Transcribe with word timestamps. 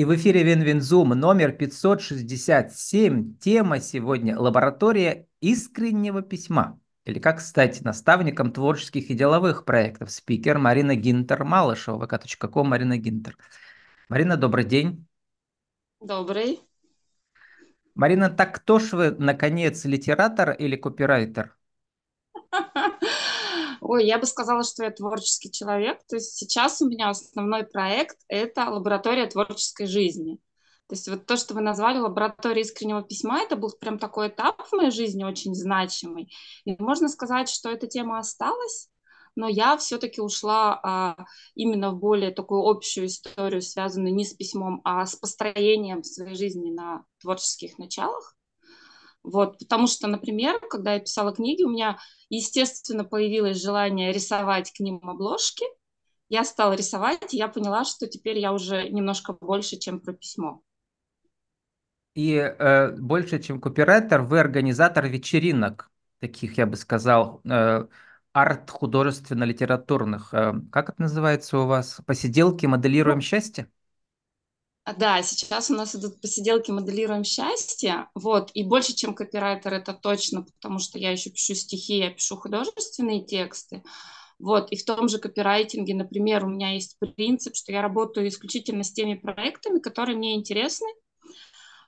И 0.00 0.04
в 0.06 0.14
эфире 0.16 0.42
Win-Win 0.44 0.86
Zoom 0.86 1.10
номер 1.10 1.52
567. 1.52 3.36
Тема 3.36 3.80
сегодня 3.80 4.38
«Лаборатория 4.38 5.26
искреннего 5.42 6.22
письма». 6.22 6.80
Или 7.04 7.18
как 7.18 7.38
стать 7.38 7.82
наставником 7.82 8.50
творческих 8.50 9.10
и 9.10 9.14
деловых 9.14 9.66
проектов. 9.66 10.10
Спикер 10.10 10.56
Марина 10.56 10.96
Гинтер-Малышева, 10.96 12.08
vk.com 12.08 12.66
Марина 12.66 12.96
Гинтер. 12.96 13.36
Марина, 14.08 14.38
добрый 14.38 14.64
день. 14.64 15.06
Добрый. 16.00 16.60
Марина, 17.94 18.30
так 18.30 18.54
кто 18.54 18.78
ж 18.78 18.92
вы, 18.92 19.10
наконец, 19.10 19.84
литератор 19.84 20.52
или 20.52 20.76
копирайтер? 20.76 21.54
Ой, 23.92 24.06
я 24.06 24.18
бы 24.18 24.26
сказала, 24.26 24.62
что 24.62 24.84
я 24.84 24.92
творческий 24.92 25.50
человек. 25.50 25.98
То 26.08 26.14
есть 26.14 26.36
сейчас 26.36 26.80
у 26.80 26.88
меня 26.88 27.08
основной 27.08 27.64
проект– 27.64 28.18
это 28.28 28.70
лаборатория 28.70 29.26
творческой 29.26 29.88
жизни. 29.88 30.36
То 30.86 30.94
есть 30.94 31.08
вот 31.08 31.26
то, 31.26 31.36
что 31.36 31.54
вы 31.54 31.60
назвали 31.60 31.98
лабораторией 31.98 32.62
искреннего 32.62 33.02
письма, 33.02 33.40
это 33.40 33.56
был 33.56 33.72
прям 33.80 33.98
такой 33.98 34.28
этап 34.28 34.62
в 34.62 34.72
моей 34.74 34.92
жизни 34.92 35.24
очень 35.24 35.56
значимый. 35.56 36.32
И 36.64 36.80
можно 36.80 37.08
сказать, 37.08 37.48
что 37.48 37.68
эта 37.68 37.88
тема 37.88 38.20
осталась, 38.20 38.88
но 39.34 39.48
я 39.48 39.76
все-таки 39.76 40.20
ушла 40.20 40.78
а, 40.84 41.16
именно 41.56 41.90
в 41.90 41.98
более 41.98 42.30
такую 42.30 42.60
общую 42.60 43.08
историю, 43.08 43.60
связанную 43.60 44.14
не 44.14 44.24
с 44.24 44.34
письмом, 44.34 44.82
а 44.84 45.04
с 45.04 45.16
построением 45.16 46.04
своей 46.04 46.36
жизни 46.36 46.70
на 46.70 47.04
творческих 47.20 47.76
началах. 47.78 48.36
Вот, 49.22 49.58
потому 49.58 49.86
что, 49.86 50.08
например, 50.08 50.58
когда 50.70 50.94
я 50.94 51.00
писала 51.00 51.34
книги, 51.34 51.62
у 51.62 51.68
меня, 51.68 51.98
естественно, 52.30 53.04
появилось 53.04 53.62
желание 53.62 54.12
рисовать 54.12 54.72
к 54.72 54.80
ним 54.80 55.00
обложки. 55.02 55.64
Я 56.28 56.44
стала 56.44 56.74
рисовать, 56.74 57.34
и 57.34 57.36
я 57.36 57.48
поняла, 57.48 57.84
что 57.84 58.06
теперь 58.06 58.38
я 58.38 58.52
уже 58.52 58.88
немножко 58.88 59.36
больше, 59.38 59.76
чем 59.76 60.00
про 60.00 60.12
письмо. 60.12 60.62
И 62.14 62.34
э, 62.34 62.96
больше, 62.96 63.40
чем 63.40 63.60
копирайтер, 63.60 64.22
вы 64.22 64.40
организатор 64.40 65.06
вечеринок, 65.06 65.90
таких, 66.18 66.58
я 66.58 66.66
бы 66.66 66.76
сказал, 66.76 67.40
э, 67.44 67.86
арт-художественно-литературных. 68.32 70.32
Э, 70.32 70.54
как 70.72 70.90
это 70.90 71.02
называется 71.02 71.58
у 71.58 71.66
вас? 71.66 72.00
Посиделки 72.06 72.66
моделируем 72.66 73.18
ну, 73.18 73.22
счастье? 73.22 73.68
А, 74.90 74.94
да, 74.94 75.22
сейчас 75.22 75.70
у 75.70 75.74
нас 75.74 75.94
идут 75.94 76.20
посиделки 76.20 76.72
«Моделируем 76.72 77.22
счастье», 77.22 78.08
вот, 78.14 78.50
и 78.54 78.64
больше, 78.64 78.92
чем 78.92 79.14
копирайтер, 79.14 79.72
это 79.72 79.94
точно, 79.94 80.42
потому 80.42 80.80
что 80.80 80.98
я 80.98 81.12
еще 81.12 81.30
пишу 81.30 81.54
стихи, 81.54 81.98
я 81.98 82.10
пишу 82.10 82.36
художественные 82.36 83.24
тексты, 83.24 83.84
вот, 84.40 84.72
и 84.72 84.76
в 84.76 84.84
том 84.84 85.08
же 85.08 85.18
копирайтинге, 85.18 85.94
например, 85.94 86.44
у 86.44 86.48
меня 86.48 86.72
есть 86.72 86.96
принцип, 87.14 87.54
что 87.54 87.70
я 87.70 87.82
работаю 87.82 88.26
исключительно 88.26 88.82
с 88.82 88.92
теми 88.92 89.14
проектами, 89.14 89.78
которые 89.78 90.16
мне 90.16 90.34
интересны, 90.34 90.88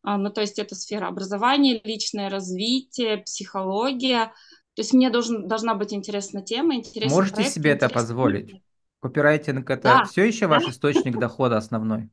а, 0.05 0.17
ну, 0.17 0.31
то 0.31 0.41
есть 0.41 0.61
это 0.61 0.77
сфера 0.77 1.09
образования, 1.09 1.81
личное 1.83 2.31
развитие, 2.31 3.19
психология, 3.19 4.27
то 4.75 4.83
есть 4.83 4.93
мне 4.93 5.11
должен, 5.11 5.49
должна 5.49 5.75
быть 5.75 5.93
интересна 5.93 6.41
тема, 6.41 6.77
интересный 6.77 7.17
Можете 7.17 7.35
проект, 7.35 7.53
себе 7.53 7.71
это 7.73 7.89
позволить? 7.89 8.63
Копирайтинг– 9.01 9.69
это 9.71 9.83
да, 9.83 10.05
все 10.05 10.23
еще 10.23 10.47
ваш 10.47 10.69
источник 10.69 11.19
дохода 11.19 11.57
основной? 11.57 12.09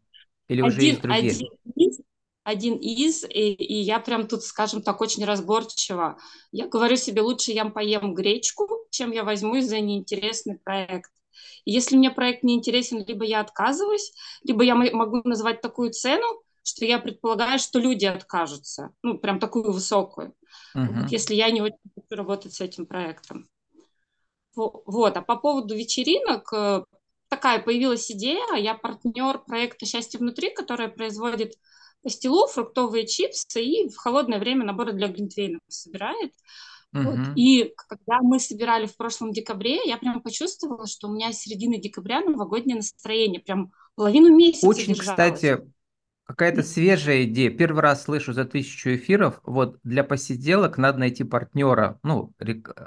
Или 0.49 0.61
один, 0.61 0.65
уже 0.65 0.81
есть 0.81 1.01
другие? 1.01 1.31
Один 1.31 1.47
из, 1.75 1.99
один 2.43 2.75
из 2.75 3.23
и, 3.23 3.53
и 3.53 3.75
я 3.75 3.99
прям 3.99 4.27
тут, 4.27 4.43
скажем 4.43 4.81
так, 4.81 4.99
очень 4.99 5.23
разборчиво. 5.23 6.17
Я 6.51 6.67
говорю 6.67 6.97
себе, 6.97 7.21
лучше 7.21 7.51
я 7.51 7.65
поем 7.65 8.13
гречку, 8.13 8.67
чем 8.89 9.11
я 9.11 9.23
возьмусь 9.23 9.67
за 9.67 9.79
неинтересный 9.79 10.57
проект. 10.57 11.11
И 11.65 11.71
если 11.71 11.95
мне 11.95 12.11
проект 12.11 12.43
не 12.43 12.55
интересен, 12.55 13.05
либо 13.05 13.23
я 13.23 13.39
отказываюсь, 13.39 14.11
либо 14.43 14.63
я 14.63 14.75
могу 14.75 15.21
назвать 15.23 15.61
такую 15.61 15.91
цену, 15.91 16.25
что 16.63 16.85
я 16.85 16.99
предполагаю, 16.99 17.59
что 17.59 17.79
люди 17.79 18.05
откажутся, 18.05 18.91
ну, 19.03 19.17
прям 19.17 19.39
такую 19.39 19.71
высокую, 19.71 20.33
uh-huh. 20.75 21.01
вот, 21.01 21.11
если 21.11 21.35
я 21.35 21.49
не 21.51 21.61
очень 21.61 21.77
хочу 21.95 22.15
работать 22.15 22.53
с 22.53 22.61
этим 22.61 22.85
проектом. 22.85 23.47
Вот, 24.55 25.15
а 25.15 25.21
по 25.21 25.37
поводу 25.37 25.75
вечеринок, 25.75 26.51
э, 26.51 26.83
такая 27.29 27.59
появилась 27.61 28.11
идея, 28.11 28.55
я 28.55 28.73
партнер 28.73 29.39
проекта 29.39 29.85
«Счастье 29.85 30.19
внутри», 30.19 30.53
которая 30.53 30.89
производит 30.89 31.53
пастилу, 32.01 32.47
фруктовые 32.47 33.07
чипсы 33.07 33.61
и 33.61 33.89
в 33.89 33.97
холодное 33.97 34.39
время 34.39 34.65
наборы 34.65 34.93
для 34.93 35.07
глинтвейна 35.07 35.59
собирает. 35.67 36.33
Uh-huh. 36.95 37.03
Вот. 37.03 37.19
И 37.35 37.73
когда 37.75 38.19
мы 38.21 38.39
собирали 38.39 38.87
в 38.87 38.97
прошлом 38.97 39.31
декабре, 39.31 39.79
я 39.85 39.97
прям 39.97 40.21
почувствовала, 40.21 40.87
что 40.87 41.07
у 41.07 41.13
меня 41.13 41.31
с 41.31 41.39
середины 41.39 41.79
декабря 41.79 42.21
новогоднее 42.21 42.77
настроение, 42.77 43.41
прям 43.41 43.71
половину 43.95 44.35
месяца 44.35 44.65
Очень, 44.65 44.93
держалось. 44.95 45.09
кстати, 45.09 45.61
какая-то 46.23 46.63
свежая 46.63 47.25
идея. 47.25 47.51
Первый 47.51 47.81
раз 47.81 48.03
слышу 48.03 48.33
за 48.33 48.45
тысячу 48.45 48.95
эфиров. 48.95 49.39
Вот 49.43 49.77
для 49.83 50.03
посиделок 50.03 50.77
надо 50.77 50.99
найти 50.99 51.23
партнера, 51.23 51.99
ну, 52.01 52.33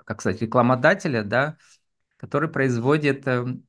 как 0.04 0.20
сказать, 0.20 0.42
рекламодателя, 0.42 1.22
да, 1.22 1.56
который 2.16 2.48
производит 2.48 3.26
эм, 3.26 3.66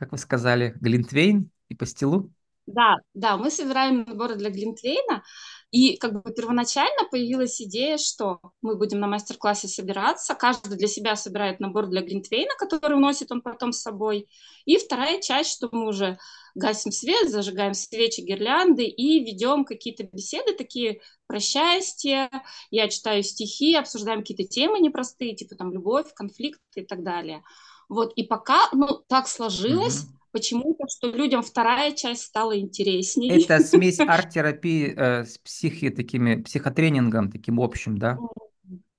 как 0.00 0.12
вы 0.12 0.18
сказали, 0.18 0.74
Глинтвейн 0.80 1.50
и 1.68 1.74
пастилу? 1.74 2.32
Да, 2.66 2.96
да, 3.14 3.36
мы 3.36 3.50
собираем 3.50 4.04
наборы 4.04 4.36
для 4.36 4.48
Глинтвейна, 4.48 5.24
и 5.72 5.96
как 5.96 6.22
бы 6.22 6.32
первоначально 6.32 7.04
появилась 7.10 7.60
идея, 7.60 7.98
что 7.98 8.40
мы 8.62 8.76
будем 8.76 9.00
на 9.00 9.08
мастер-классе 9.08 9.66
собираться, 9.66 10.34
каждый 10.34 10.78
для 10.78 10.86
себя 10.86 11.16
собирает 11.16 11.58
набор 11.58 11.88
для 11.88 12.00
Глинтвейна, 12.00 12.52
который 12.58 12.96
уносит 12.96 13.32
он 13.32 13.42
потом 13.42 13.72
с 13.72 13.82
собой, 13.82 14.28
и 14.66 14.78
вторая 14.78 15.20
часть, 15.20 15.50
что 15.50 15.68
мы 15.72 15.88
уже 15.88 16.18
гасим 16.54 16.92
свет, 16.92 17.28
зажигаем 17.28 17.74
свечи, 17.74 18.20
гирлянды 18.20 18.84
и 18.84 19.18
ведем 19.24 19.64
какие-то 19.64 20.04
беседы 20.04 20.54
такие 20.54 21.00
про 21.26 21.40
счастье, 21.40 22.30
я 22.70 22.88
читаю 22.88 23.24
стихи, 23.24 23.74
обсуждаем 23.74 24.20
какие-то 24.20 24.44
темы 24.44 24.78
непростые, 24.78 25.34
типа 25.34 25.56
там 25.56 25.72
любовь, 25.72 26.12
конфликты 26.14 26.82
и 26.82 26.86
так 26.86 27.02
далее. 27.02 27.42
Вот, 27.90 28.12
и 28.14 28.22
пока, 28.22 28.68
ну, 28.72 29.02
так 29.08 29.26
сложилось, 29.26 30.04
угу. 30.04 30.12
почему-то, 30.30 30.84
что 30.88 31.08
людям 31.08 31.42
вторая 31.42 31.90
часть 31.90 32.22
стала 32.22 32.56
интереснее. 32.56 33.42
Это 33.42 33.58
смесь 33.58 33.98
арт-терапии 33.98 34.94
э, 34.96 35.24
с 35.24 35.38
психи, 35.38 35.90
такими, 35.90 36.40
психотренингом 36.40 37.32
таким 37.32 37.60
общим, 37.60 37.98
да? 37.98 38.16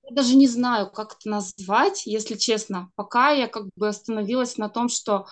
Я 0.02 0.14
даже 0.14 0.36
не 0.36 0.46
знаю, 0.46 0.90
как 0.90 1.16
это 1.18 1.30
назвать, 1.30 2.06
если 2.06 2.34
честно. 2.34 2.90
Пока 2.94 3.30
я 3.30 3.48
как 3.48 3.64
бы 3.76 3.88
остановилась 3.88 4.58
на 4.58 4.68
том, 4.68 4.90
что 4.90 5.26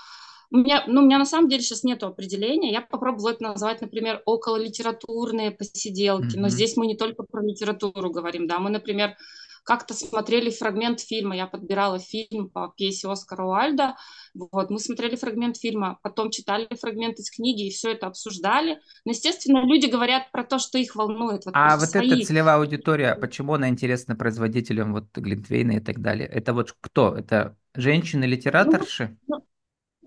у 0.51 0.59
меня, 0.59 0.85
ну, 0.87 1.03
у 1.03 1.05
меня 1.05 1.19
на 1.19 1.25
самом 1.25 1.49
деле 1.49 1.63
сейчас 1.63 1.85
нет 1.85 2.03
определения. 2.03 2.73
Я 2.73 2.81
попробовала 2.81 3.31
это 3.31 3.45
назвать, 3.45 3.81
например, 3.81 4.23
около 4.25 4.57
литературные 4.57 5.51
посиделки. 5.53 6.37
Mm-hmm. 6.37 6.41
Но 6.41 6.49
здесь 6.49 6.77
мы 6.77 6.87
не 6.87 6.97
только 6.97 7.23
про 7.23 7.43
литературу 7.43 8.11
говорим, 8.11 8.47
да. 8.47 8.59
Мы, 8.59 8.71
например, 8.71 9.17
как-то 9.65 9.95
смотрели 9.95 10.51
фрагмент 10.51 11.01
фильма, 11.01 11.37
я 11.37 11.47
подбирала 11.47 11.99
фильм 11.99 12.49
по 12.49 12.73
пьесе 12.77 13.09
Оскара 13.09 13.45
Уальда, 13.45 13.95
вот, 14.35 14.71
мы 14.71 14.79
смотрели 14.79 15.17
фрагмент 15.17 15.57
фильма, 15.59 15.99
потом 16.03 16.31
читали 16.31 16.67
фрагмент 16.81 17.19
из 17.19 17.31
книги 17.31 17.67
и 17.67 17.71
все 17.71 17.93
это 17.93 18.07
обсуждали. 18.07 18.81
Но, 19.05 19.13
естественно, 19.13 19.65
люди 19.65 19.87
говорят 19.87 20.31
про 20.33 20.45
то, 20.45 20.59
что 20.59 20.79
их 20.79 20.97
волнует. 20.97 21.45
Вот, 21.45 21.53
а 21.55 21.77
вот 21.77 21.89
свои... 21.89 22.11
эта 22.11 22.27
целевая 22.27 22.57
аудитория, 22.57 23.15
почему 23.15 23.55
она 23.55 23.69
интересна 23.69 24.17
производителям 24.17 24.93
вот 24.93 25.07
Глинтвейна 25.15 25.73
и 25.73 25.81
так 25.81 26.01
далее? 26.01 26.27
Это 26.27 26.53
вот 26.53 26.75
кто? 26.81 27.15
Это 27.15 27.57
женщины-литераторши? 27.75 29.19
Ну, 29.29 29.45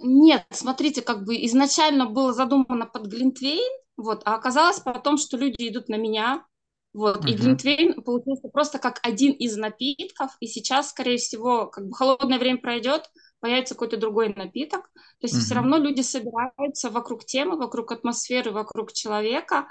нет, 0.03 0.45
смотрите, 0.51 1.01
как 1.01 1.25
бы 1.25 1.35
изначально 1.45 2.05
было 2.05 2.33
задумано 2.33 2.85
под 2.85 3.07
Глинтвейн, 3.07 3.71
вот, 3.97 4.21
а 4.25 4.35
оказалось 4.35 4.79
потом, 4.79 5.17
что 5.17 5.37
люди 5.37 5.69
идут 5.69 5.89
на 5.89 5.95
меня, 5.95 6.45
вот, 6.93 7.25
uh-huh. 7.25 7.31
и 7.31 7.33
глинтвейн 7.35 8.03
получился 8.03 8.49
просто 8.49 8.77
как 8.77 8.99
один 9.03 9.31
из 9.31 9.57
напитков, 9.57 10.31
и 10.39 10.47
сейчас, 10.47 10.89
скорее 10.89 11.17
всего, 11.17 11.65
как 11.67 11.87
бы 11.87 11.95
холодное 11.95 12.37
время 12.37 12.59
пройдет, 12.59 13.09
появится 13.43 13.75
какой-то 13.75 13.97
другой 13.97 14.33
напиток. 14.33 14.89
То 15.19 15.27
есть 15.27 15.35
uh-huh. 15.35 15.41
все 15.41 15.55
равно 15.55 15.75
люди 15.75 15.99
собираются 15.99 16.89
вокруг 16.89 17.25
темы, 17.25 17.57
вокруг 17.57 17.91
атмосферы, 17.91 18.51
вокруг 18.51 18.93
человека, 18.93 19.67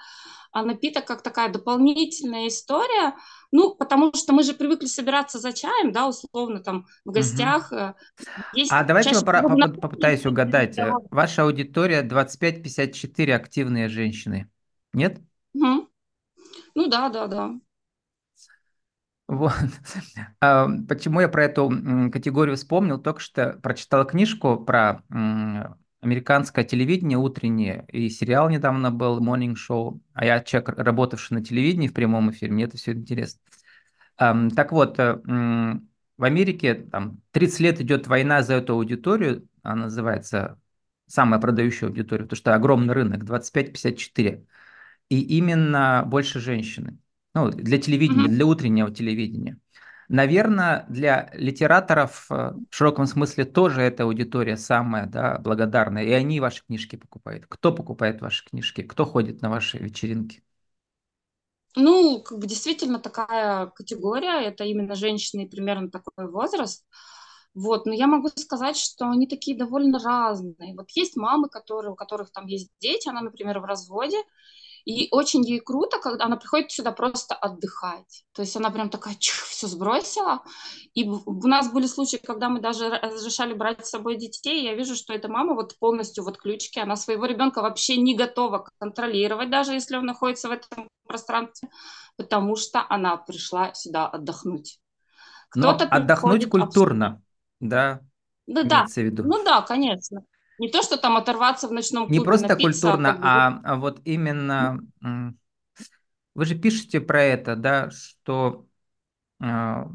а 0.53 0.63
напиток 0.63 1.07
как 1.07 1.23
такая 1.23 1.49
дополнительная 1.51 2.49
история, 2.49 3.15
ну, 3.51 3.75
потому 3.75 4.13
что 4.13 4.35
мы 4.35 4.43
же 4.43 4.53
привыкли 4.53 4.85
собираться 4.85 5.39
за 5.39 5.55
чаем, 5.55 5.91
да, 5.91 6.07
условно, 6.07 6.61
там, 6.61 6.85
в 7.07 7.13
гостях. 7.13 7.73
Угу. 7.73 7.95
Есть 8.53 8.71
а 8.71 8.85
давайте 8.85 9.15
поп- 9.15 9.81
попытаюсь 9.81 10.27
угадать. 10.27 10.77
Да. 10.77 10.93
Ваша 11.11 11.45
аудитория 11.45 12.03
25-54 12.03 13.33
активные 13.33 13.89
женщины, 13.89 14.51
нет? 14.93 15.19
Угу. 15.55 15.89
Ну 16.75 16.89
да, 16.89 17.09
да, 17.09 17.27
да. 17.27 17.55
Вот. 19.33 19.55
А, 20.41 20.69
почему 20.87 21.21
я 21.21 21.29
про 21.29 21.45
эту 21.45 21.71
категорию 22.13 22.57
вспомнил? 22.57 22.99
Только 22.99 23.21
что 23.21 23.59
прочитал 23.63 24.07
книжку 24.07 24.59
про 24.59 25.03
американское 26.03 26.65
телевидение 26.65 27.17
утреннее, 27.17 27.87
и 27.89 28.11
сериал 28.11 28.51
недавно 28.51 28.91
был, 28.91 29.25
Morning 29.25 29.55
Show, 29.55 30.01
а 30.13 30.27
я 30.27 30.41
человек, 30.41 30.71
работавший 30.77 31.39
на 31.39 31.45
телевидении 31.45 31.89
в 31.89 31.95
прямом 31.95 32.31
эфире, 32.31 32.53
мне 32.53 32.65
это 32.65 32.77
все 32.77 32.93
интересно. 32.93 33.41
Так 34.17 34.73
вот, 34.73 34.99
э, 34.99 35.15
в 35.25 36.25
Америке 36.25 36.75
там 36.75 37.23
30 37.31 37.61
лет 37.61 37.81
идет 37.81 38.09
война 38.09 38.43
за 38.43 38.55
эту 38.55 38.75
аудиторию, 38.75 39.49
она 39.63 39.85
называется 39.85 40.61
самая 41.07 41.41
продающая 41.41 41.89
аудитория, 41.89 42.25
потому 42.25 42.37
что 42.37 42.55
огромный 42.55 42.93
рынок, 42.93 43.25
25-54. 43.25 44.45
И 45.09 45.21
именно 45.21 46.05
больше 46.07 46.41
женщины. 46.41 46.99
Ну, 47.35 47.51
для 47.51 47.79
телевидения, 47.79 48.29
Мгм. 48.29 48.29
для 48.29 48.45
утреннего 48.47 48.91
телевидения. 48.91 49.59
Наверное, 50.09 50.85
для 50.91 51.31
литераторов 51.33 52.27
э, 52.31 52.35
в 52.71 52.75
широком 52.77 53.07
смысле 53.07 53.45
тоже 53.47 53.81
эта 53.81 54.03
аудитория 54.05 54.57
самая 54.59 55.07
да, 55.07 55.39
благодарная, 55.39 56.05
и 56.05 56.13
они 56.13 56.41
ваши 56.41 56.63
книжки 56.67 56.97
покупают. 56.97 57.47
Кто 57.49 57.73
покупает 57.73 58.21
ваши 58.21 58.45
книжки? 58.45 58.83
Кто 58.83 59.07
ходит 59.07 59.41
на 59.41 59.49
ваши 59.49 59.79
вечеринки? 59.79 60.43
Ну, 61.75 62.21
как 62.23 62.39
бы 62.39 62.47
действительно 62.47 62.99
такая 62.99 63.67
категория, 63.69 64.43
это 64.47 64.65
именно 64.65 64.95
женщины 64.95 65.49
примерно 65.49 65.91
такой 65.91 66.31
возраст. 66.31 66.85
Вот, 67.55 67.87
но 67.87 67.93
я 67.95 68.07
могу 68.07 68.29
сказать, 68.37 68.77
что 68.77 69.09
они 69.11 69.27
такие 69.27 69.57
довольно 69.57 69.99
разные. 69.99 70.75
Вот 70.75 70.91
есть 70.93 71.17
мамы, 71.17 71.49
которые, 71.49 71.93
у 71.93 71.97
которых 71.97 72.31
там 72.33 72.47
есть 72.47 72.71
дети, 72.81 73.09
она, 73.09 73.21
например, 73.23 73.61
в 73.61 73.65
разводе, 73.65 74.17
и 74.85 75.09
очень 75.11 75.45
ей 75.45 75.61
круто, 75.61 75.99
когда 75.99 76.25
она 76.25 76.37
приходит 76.37 76.73
сюда 76.73 76.93
просто 76.93 77.35
отдыхать. 77.35 78.25
То 78.33 78.43
есть 78.43 78.57
она 78.57 78.71
прям 78.71 78.91
такая, 78.91 79.15
чух, 79.15 79.45
все 79.47 79.67
сбросила. 79.67 80.43
И 80.95 81.09
у 81.09 81.47
нас 81.47 81.73
были 81.73 81.87
случаи, 81.87 82.17
когда 82.17 82.49
мы 82.49 82.61
даже 82.61 82.89
разрешали 82.89 83.55
брать 83.55 83.87
с 83.87 83.91
собой 83.91 84.17
детей, 84.17 84.65
я 84.65 84.75
вижу, 84.75 84.95
что 84.95 85.13
эта 85.13 85.29
мама 85.29 85.55
вот 85.55 85.79
полностью 85.79 86.25
в 86.25 86.29
отключке, 86.29 86.83
она 86.83 86.97
своего 86.97 87.27
ребенка 87.27 87.63
вообще 87.63 87.97
не 87.97 88.15
готова 88.15 88.69
контролировать, 88.79 89.51
даже 89.51 89.73
если 89.73 89.97
он 89.97 90.07
находится 90.07 90.49
в 90.49 90.53
этом 90.53 90.89
пространстве, 91.07 91.69
потому 92.17 92.57
что 92.57 92.85
она 92.89 93.17
пришла 93.17 93.75
сюда 93.75 94.09
отдохнуть. 94.09 94.79
Кто-то 95.51 95.85
Но 95.85 95.97
отдохнуть 95.97 96.43
приходит 96.43 96.67
абсолютно... 96.67 96.67
культурно, 96.67 97.23
да, 97.61 98.01
Да, 98.47 98.63
да, 98.65 98.87
ну 98.97 99.45
да, 99.45 99.63
конечно. 99.63 100.25
Не 100.59 100.69
то, 100.69 100.83
что 100.83 100.97
там 100.97 101.17
оторваться 101.17 101.69
в 101.69 101.73
ночном 101.73 102.09
Не 102.09 102.19
клубе, 102.19 102.25
просто 102.25 102.49
напиться, 102.49 102.93
а 102.93 102.97
культурно, 102.97 103.19
а, 103.23 103.61
а 103.65 103.77
вот 103.77 104.01
именно... 104.05 104.79
Вы 106.35 106.47
же 106.47 106.55
пишете 106.55 107.01
про 107.01 107.23
это, 107.23 107.57
да, 107.57 107.91
что 107.91 108.67
э, 109.41 109.45
у 109.47 109.93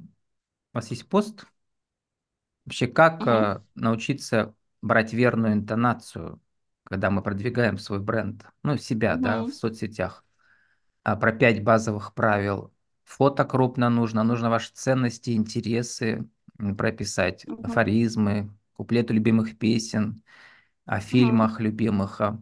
вас 0.73 0.91
есть 0.91 1.09
пост, 1.09 1.45
вообще 2.65 2.87
как 2.87 3.21
Угу, 3.21 3.29
э, 3.29 3.61
научиться 3.75 4.53
брать 4.81 5.13
верную 5.13 5.53
интонацию, 5.53 6.39
когда 6.83 7.09
мы 7.09 7.21
продвигаем 7.23 7.77
свой 7.77 7.99
бренд, 7.99 8.45
ну, 8.63 8.77
себя, 8.77 9.15
да, 9.15 9.43
в 9.43 9.45
угу, 9.45 9.51
соцсетях. 9.51 10.23
А 11.03 11.15
про 11.15 11.31
пять 11.31 11.63
базовых 11.63 12.13
правил. 12.13 12.73
Фото 13.05 13.45
крупно 13.45 13.89
нужно, 13.89 14.23
нужно 14.23 14.49
ваши 14.49 14.71
ценности, 14.73 15.31
интересы 15.31 16.29
прописать, 16.77 17.45
угу, 17.47 17.63
афоризмы, 17.63 18.51
куплеты 18.73 19.13
любимых 19.13 19.57
песен, 19.57 20.21
о 20.87 20.99
фильмах 20.99 21.59
любимых. 21.59 22.21
А, 22.21 22.39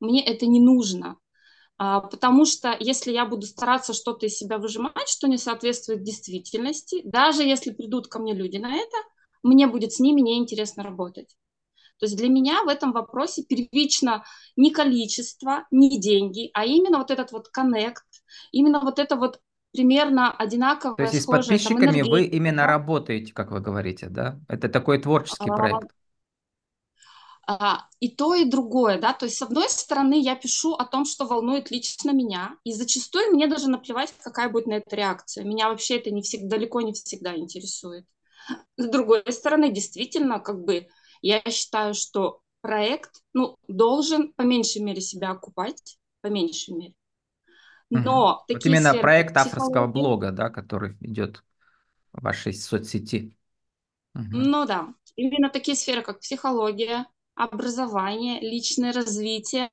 Мне 0.00 0.24
это 0.24 0.46
не 0.46 0.60
нужно. 0.60 1.18
А, 1.78 2.00
потому 2.00 2.44
что 2.44 2.76
если 2.78 3.12
я 3.12 3.24
буду 3.24 3.46
стараться 3.46 3.94
что-то 3.94 4.26
из 4.26 4.36
себя 4.36 4.58
выжимать, 4.58 5.08
что 5.08 5.28
не 5.28 5.38
соответствует 5.38 6.02
действительности, 6.02 7.02
даже 7.04 7.42
если 7.42 7.70
придут 7.70 8.08
ко 8.08 8.18
мне 8.18 8.34
люди 8.34 8.58
на 8.58 8.74
это, 8.74 8.96
мне 9.42 9.66
будет 9.66 9.92
с 9.92 10.00
ними 10.00 10.20
неинтересно 10.20 10.82
работать. 10.82 11.34
То 11.98 12.06
есть 12.06 12.16
для 12.16 12.28
меня 12.28 12.64
в 12.64 12.68
этом 12.68 12.92
вопросе 12.92 13.44
первично 13.44 14.24
не 14.56 14.70
количество, 14.70 15.66
не 15.70 16.00
деньги, 16.00 16.50
а 16.54 16.64
именно 16.64 16.98
вот 16.98 17.10
этот 17.10 17.30
вот 17.32 17.48
коннект, 17.48 18.04
именно 18.52 18.80
вот 18.80 18.98
это 18.98 19.16
вот 19.16 19.40
примерно 19.72 20.32
То 20.96 21.02
одинаковая, 21.02 21.04
есть 21.04 21.14
и 21.14 21.20
с 21.20 21.26
схожая 21.26 21.58
там 21.58 21.78
подписчиками 21.78 22.02
вы 22.02 22.24
именно 22.24 22.66
работаете, 22.66 23.32
как 23.32 23.50
вы 23.50 23.60
говорите, 23.60 24.08
да? 24.08 24.38
Это 24.48 24.68
такой 24.68 24.98
творческий 25.00 25.50
Да? 25.50 25.56
проект. 25.56 25.90
А, 27.46 27.86
и 27.98 28.08
то, 28.14 28.34
и 28.34 28.44
другое, 28.44 29.00
да, 29.00 29.12
то 29.12 29.24
есть 29.26 29.38
с 29.38 29.42
одной 29.42 29.68
стороны 29.68 30.20
я 30.22 30.36
пишу 30.36 30.74
о 30.74 30.84
том, 30.84 31.04
что 31.04 31.26
волнует 31.26 31.70
лично 31.72 32.12
меня, 32.12 32.56
и 32.64 32.72
зачастую 32.72 33.32
мне 33.32 33.48
даже 33.48 33.68
наплевать, 33.68 34.14
какая 34.22 34.48
будет 34.48 34.66
на 34.66 34.74
это 34.74 34.94
реакция. 34.94 35.44
Меня 35.44 35.68
вообще 35.68 35.96
это 35.98 36.10
не 36.12 36.22
всегда, 36.22 36.56
далеко 36.56 36.80
не 36.80 36.92
всегда 36.92 37.36
интересует. 37.36 38.06
С 38.76 38.86
другой 38.88 39.24
стороны, 39.32 39.72
действительно, 39.72 40.40
как 40.40 40.64
бы 40.64 40.88
я 41.22 41.42
считаю, 41.50 41.94
что 41.94 42.40
проект, 42.62 43.22
ну, 43.34 43.56
должен 43.68 44.32
по 44.34 44.42
меньшей 44.42 44.82
мере 44.82 45.00
себя 45.00 45.30
окупать, 45.30 45.98
по 46.22 46.28
меньшей 46.28 46.74
мере. 46.74 46.94
Но 47.90 48.44
Вот 48.52 48.64
такие 48.64 48.66
именно 48.66 48.94
сферы, 48.94 49.10
как 49.10 49.32
проект 49.32 49.36
авторского 49.36 49.86
психология, 49.86 49.86
блога, 49.86 50.30
да, 50.32 50.50
который 50.50 50.96
идет 51.00 51.44
в 52.12 52.22
вашей 52.22 52.54
соцсети. 52.54 53.36
Мгм. 54.14 54.52
ну 54.52 54.64
да, 54.66 54.94
именно 55.16 55.50
такие 55.50 55.76
сферы, 55.76 56.02
как 56.02 56.20
психология, 56.20 57.06
образование, 57.34 58.40
личное 58.40 58.92
развитие, 58.92 59.68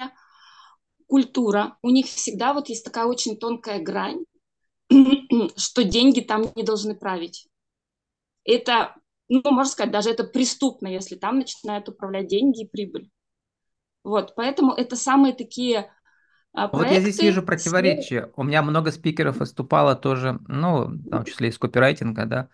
культура, 1.08 1.78
у 1.82 1.90
них 1.90 2.06
всегда 2.08 2.54
вот 2.54 2.70
есть 2.70 2.84
такая 2.86 3.06
очень 3.06 3.38
тонкая 3.38 3.82
грань, 3.82 4.26
что 5.58 5.84
деньги 5.84 6.22
там 6.22 6.46
не 6.56 6.64
должны 6.64 6.96
править. 6.96 7.48
Это, 8.46 8.96
ну, 9.30 9.42
можно 9.46 9.72
сказать, 9.72 9.92
даже 9.92 10.10
это 10.12 10.24
преступно, 10.24 10.88
если 10.88 11.16
там 11.16 11.40
начинают 11.40 11.90
управлять 11.90 12.28
деньги 12.28 12.64
и 12.64 12.70
прибыль. 12.70 13.10
Вот, 14.04 14.36
поэтому 14.36 14.74
это 14.74 14.96
самые 14.96 15.34
такие 15.34 15.92
а, 16.58 16.68
Вот 16.72 16.92
я 16.92 17.00
здесь 17.00 17.22
вижу 17.22 17.42
проекты, 17.42 17.70
противоречие. 17.70 18.32
У 18.36 18.44
меня 18.44 18.62
много 18.64 18.92
спикеров 18.92 19.38
выступало 19.38 19.96
тоже, 19.96 20.40
ну, 20.48 20.86
в 20.88 21.10
том 21.10 21.26
числе 21.26 21.50
из 21.50 21.58
копирайтинга, 21.58 22.26
да. 22.26 22.50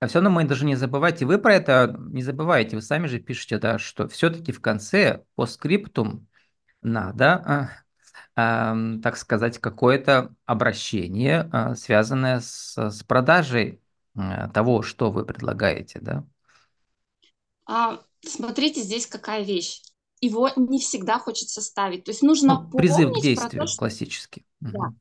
А 0.00 0.06
все 0.06 0.20
равно 0.20 0.30
мы 0.30 0.44
даже 0.44 0.64
не 0.64 0.76
забывайте, 0.76 1.26
вы 1.26 1.38
про 1.38 1.54
это 1.54 1.96
не 1.98 2.22
забывайте, 2.22 2.76
вы 2.76 2.82
сами 2.82 3.06
же 3.08 3.18
пишете, 3.20 3.58
да, 3.58 3.78
что 3.78 4.08
все-таки 4.08 4.52
в 4.52 4.60
конце 4.60 5.24
по 5.34 5.46
скриптум 5.46 6.28
надо, 6.82 7.34
а, 8.36 8.72
ам, 8.72 9.02
так 9.02 9.16
сказать, 9.16 9.58
какое-то 9.58 10.34
обращение, 10.46 11.48
а, 11.52 11.74
связанное 11.76 12.40
с, 12.40 12.76
с 12.78 13.02
продажей 13.04 13.82
а, 14.16 14.48
того, 14.50 14.82
что 14.82 15.10
вы 15.10 15.24
предлагаете, 15.26 16.00
да. 16.00 16.24
А, 17.66 18.02
смотрите, 18.24 18.82
здесь 18.82 19.06
какая 19.06 19.42
вещь. 19.44 19.82
Его 20.20 20.50
не 20.56 20.78
всегда 20.80 21.18
хочется 21.18 21.60
ставить. 21.62 22.04
То 22.04 22.10
есть 22.10 22.22
нужно 22.22 22.56
Ну, 22.56 22.70
призыв 22.76 23.10
к 23.10 23.12
помнить 23.12 23.34
про 23.34 23.48
то, 23.50 23.54
действию 23.54 23.66
что 23.66 23.78
классический. 23.78 24.44
да, 24.72 24.92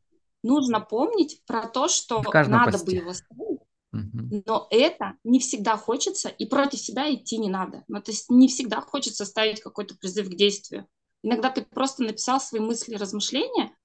нужно 0.43 0.81
помнить 0.81 1.41
про 1.45 1.67
то, 1.67 1.87
что 1.87 2.23
надо 2.45 2.77
бы 2.79 2.91
посте. 2.91 2.97
его 2.97 3.13
ставить, 3.13 3.61
Мгм. 3.91 4.31
но 4.45 4.67
это 4.71 5.15
не 5.23 5.39
всегда 5.39 5.77
хочется, 5.77 6.29
и 6.29 6.45
против 6.45 6.79
себя 6.79 7.13
идти 7.13 7.37
не 7.37 7.49
надо. 7.49 7.83
Ну, 7.87 8.01
то 8.01 8.11
есть 8.11 8.29
не 8.29 8.47
всегда 8.47 8.81
хочется 8.81 9.25
ставить 9.25 9.61
какой-то 9.61 9.95
призыв 9.95 10.27
к 10.29 10.35
действию. 10.35 10.87
Иногда 11.23 11.49
ты 11.49 11.63
просто 11.63 12.03
написал 12.03 12.39
свои 12.41 12.61
мысли, 12.61 12.95
размышления, 12.95 13.75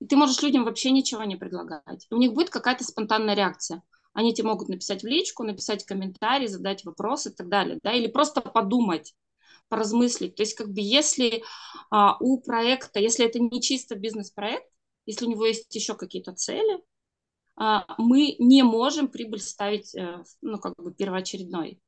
и 0.00 0.06
ты 0.06 0.16
можешь 0.16 0.42
людям 0.42 0.64
вообще 0.64 0.90
ничего 0.90 1.24
не 1.24 1.36
предлагать. 1.36 2.06
У 2.10 2.16
них 2.16 2.32
будет 2.32 2.50
какая-то 2.50 2.84
спонтанная 2.84 3.34
реакция. 3.34 3.82
Они 4.12 4.34
тебе 4.34 4.48
могут 4.48 4.68
написать 4.68 5.02
в 5.02 5.06
личку, 5.06 5.44
написать 5.44 5.84
комментарий, 5.84 6.48
задать 6.48 6.84
вопросы 6.84 7.30
и 7.30 7.32
так 7.34 7.48
далее. 7.48 7.78
Да? 7.82 7.92
Или 7.92 8.08
просто 8.08 8.40
подумать, 8.40 9.14
поразмыслить. 9.70 10.34
То 10.34 10.42
есть 10.42 10.54
как 10.54 10.68
бы 10.68 10.80
если 10.80 11.42
а, 11.90 12.16
у 12.20 12.40
проекта, 12.40 13.00
если 13.00 13.24
это 13.24 13.38
не 13.38 13.62
чисто 13.62 13.94
бизнес-проект, 13.94 14.66
если 15.06 15.24
у 15.24 15.30
него 15.30 15.46
есть 15.46 15.74
еще 15.74 15.94
какие-то 15.94 16.34
цели, 16.34 16.82
а, 17.56 17.86
мы 17.98 18.36
не 18.38 18.62
можем 18.62 19.08
прибыль 19.08 19.40
ставить, 19.40 19.94
э, 19.94 20.22
ну, 20.42 20.58
как 20.58 20.74
бы 20.76 20.92
первоочередной 20.92 21.80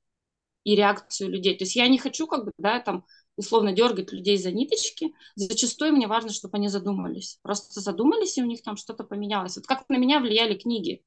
и 0.64 0.76
реакцию 0.76 1.30
людей. 1.30 1.56
То 1.56 1.64
есть 1.64 1.76
я 1.76 1.88
не 1.88 1.98
хочу, 1.98 2.26
как 2.26 2.44
бы, 2.44 2.52
да, 2.58 2.80
там, 2.80 3.04
условно 3.36 3.72
дергать 3.72 4.12
людей 4.12 4.36
за 4.36 4.52
ниточки, 4.52 5.14
зачастую 5.34 5.92
мне 5.92 6.06
важно, 6.06 6.30
чтобы 6.30 6.58
они 6.58 6.68
задумались. 6.68 7.38
Просто 7.42 7.80
задумались, 7.80 8.36
и 8.38 8.42
у 8.42 8.46
них 8.46 8.62
там 8.62 8.76
что-то 8.76 9.04
поменялось. 9.04 9.56
Вот 9.56 9.66
как 9.66 9.88
на 9.88 9.96
меня 9.96 10.20
влияли 10.20 10.54
книги. 10.54 11.02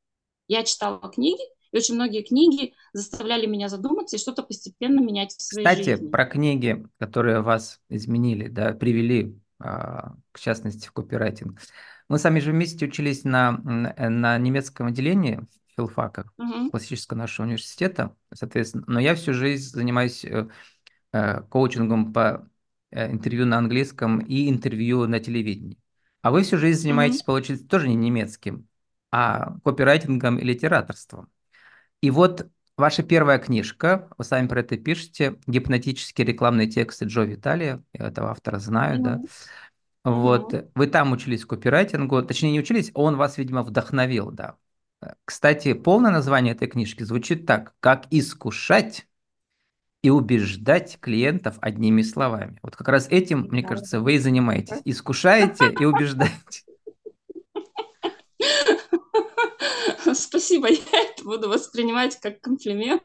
Я 0.48 0.64
читала 0.64 1.00
книги, 1.10 1.44
и 1.76 1.78
очень 1.78 1.96
многие 1.96 2.24
книги 2.24 2.74
заставляли 2.94 3.46
меня 3.46 3.68
задуматься 3.70 4.16
и 4.16 4.20
что-то 4.20 4.44
постепенно 4.44 5.00
менять 5.02 5.32
в 5.34 5.42
своей 5.42 5.68
Кстати, 5.68 5.96
жизни. 5.96 6.10
про 6.10 6.26
книги, 6.26 6.86
которые 7.00 7.42
вас 7.42 7.82
изменили, 7.90 8.48
да, 8.48 8.74
привели, 8.74 9.38
а, 9.60 10.16
к 10.32 10.40
частности, 10.40 10.88
в 10.88 10.92
копирайтинг. 10.94 11.60
Мы 12.08 12.18
сами 12.20 12.40
же 12.40 12.52
вместе 12.52 12.86
учились 12.86 13.24
на, 13.24 13.52
на 13.58 14.38
немецком 14.38 14.88
отделении 14.88 15.42
филфака, 15.76 16.30
Угу. 16.38 16.70
классического 16.72 17.18
нашего 17.18 17.46
университета, 17.48 18.16
соответственно. 18.34 18.86
Но 18.88 19.00
я 19.00 19.16
всю 19.16 19.34
жизнь 19.34 19.70
занимаюсь 19.70 20.24
э, 20.24 20.48
э, 21.12 21.42
коучингом 21.50 22.14
по 22.14 22.50
э, 22.92 23.12
интервью 23.12 23.46
на 23.46 23.58
английском 23.58 24.20
и 24.20 24.50
интервью 24.50 25.06
на 25.08 25.20
телевидении. 25.20 25.78
А 26.22 26.32
вы 26.32 26.44
всю 26.44 26.58
жизнь 26.58 26.82
занимаетесь, 26.82 27.20
Угу. 27.20 27.26
получается, 27.26 27.68
тоже 27.68 27.88
не 27.90 27.96
немецким, 27.96 28.68
а 29.12 29.58
копирайтингом 29.64 30.38
и 30.38 30.44
литераторством. 30.44 31.30
И 32.02 32.10
вот 32.12 32.48
ваша 32.78 33.04
первая 33.04 33.40
книжка, 33.40 34.10
вы 34.18 34.24
сами 34.24 34.48
про 34.48 34.60
это 34.60 34.78
пишете, 34.78 35.38
гипнотические 35.48 36.28
рекламные 36.28 36.68
тексты 36.68 37.06
Джо 37.06 37.22
Виталия, 37.22 37.84
я 37.94 38.08
этого 38.08 38.32
автора 38.32 38.60
знаю, 38.60 39.00
да. 39.00 39.16
Угу. 39.16 39.28
Вот, 40.06 40.70
вы 40.76 40.88
там 40.88 41.14
учились 41.14 41.46
копирайтингу, 41.46 42.22
точнее 42.22 42.52
не 42.52 42.60
учились, 42.60 42.92
он 42.94 43.16
вас, 43.16 43.38
видимо, 43.38 43.64
вдохновил, 43.64 44.32
да. 44.32 44.56
Кстати, 45.26 45.74
полное 45.74 46.12
название 46.12 46.54
этой 46.54 46.68
книжки 46.68 47.04
звучит 47.04 47.46
так, 47.46 47.74
как 47.80 48.06
искушать 48.12 49.08
и 50.02 50.10
убеждать 50.12 51.00
клиентов 51.00 51.58
одними 51.62 52.04
словами. 52.04 52.60
Вот 52.62 52.76
как 52.76 52.88
раз 52.88 53.08
этим, 53.10 53.48
мне 53.50 53.64
кажется, 53.64 54.00
вы 54.00 54.16
и 54.16 54.20
занимаетесь. 54.20 54.82
Искушаете 54.86 55.72
и 55.72 55.86
убеждаете. 55.86 56.64
Спасибо, 60.14 60.68
я 60.70 60.80
это 61.04 61.24
буду 61.24 61.50
воспринимать 61.50 62.20
как 62.20 62.42
комплимент. 62.42 63.04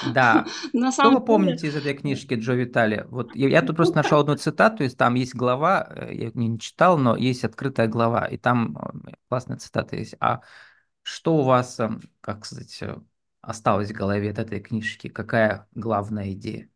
Да. 0.00 0.46
На 0.72 0.92
Что 0.92 0.92
самом 0.92 1.20
вы 1.20 1.24
деле, 1.26 1.26
помните 1.26 1.66
из 1.68 1.76
этой 1.76 1.94
книжки 1.94 2.34
Джо 2.34 2.54
Витали? 2.54 3.06
Вот 3.08 3.34
я, 3.34 3.48
я 3.48 3.62
тут 3.62 3.76
просто 3.76 3.96
нашел 3.96 4.20
одну 4.20 4.36
цитату, 4.36 4.78
то 4.78 4.84
есть 4.84 4.96
там 4.96 5.14
есть 5.14 5.34
глава, 5.34 5.86
э, 5.94 6.14
я 6.14 6.30
не, 6.34 6.48
не 6.48 6.58
читал, 6.60 6.98
но 6.98 7.16
есть 7.16 7.44
открытая 7.44 7.88
глава, 7.88 8.26
и 8.26 8.36
там 8.38 8.76
э, 9.06 9.12
классная 9.28 9.58
цитата 9.58 9.96
есть. 9.96 10.14
А 10.20 10.42
что 11.02 11.36
у 11.36 11.42
вас, 11.42 11.80
э, 11.80 11.90
как 12.20 12.46
сказать, 12.46 12.78
э, 12.82 12.96
осталось 13.40 13.90
в 13.90 13.94
голове 13.94 14.30
от 14.30 14.38
этой 14.38 14.60
книжки? 14.60 15.08
Какая 15.08 15.68
главная 15.74 16.32
идея? 16.32 16.70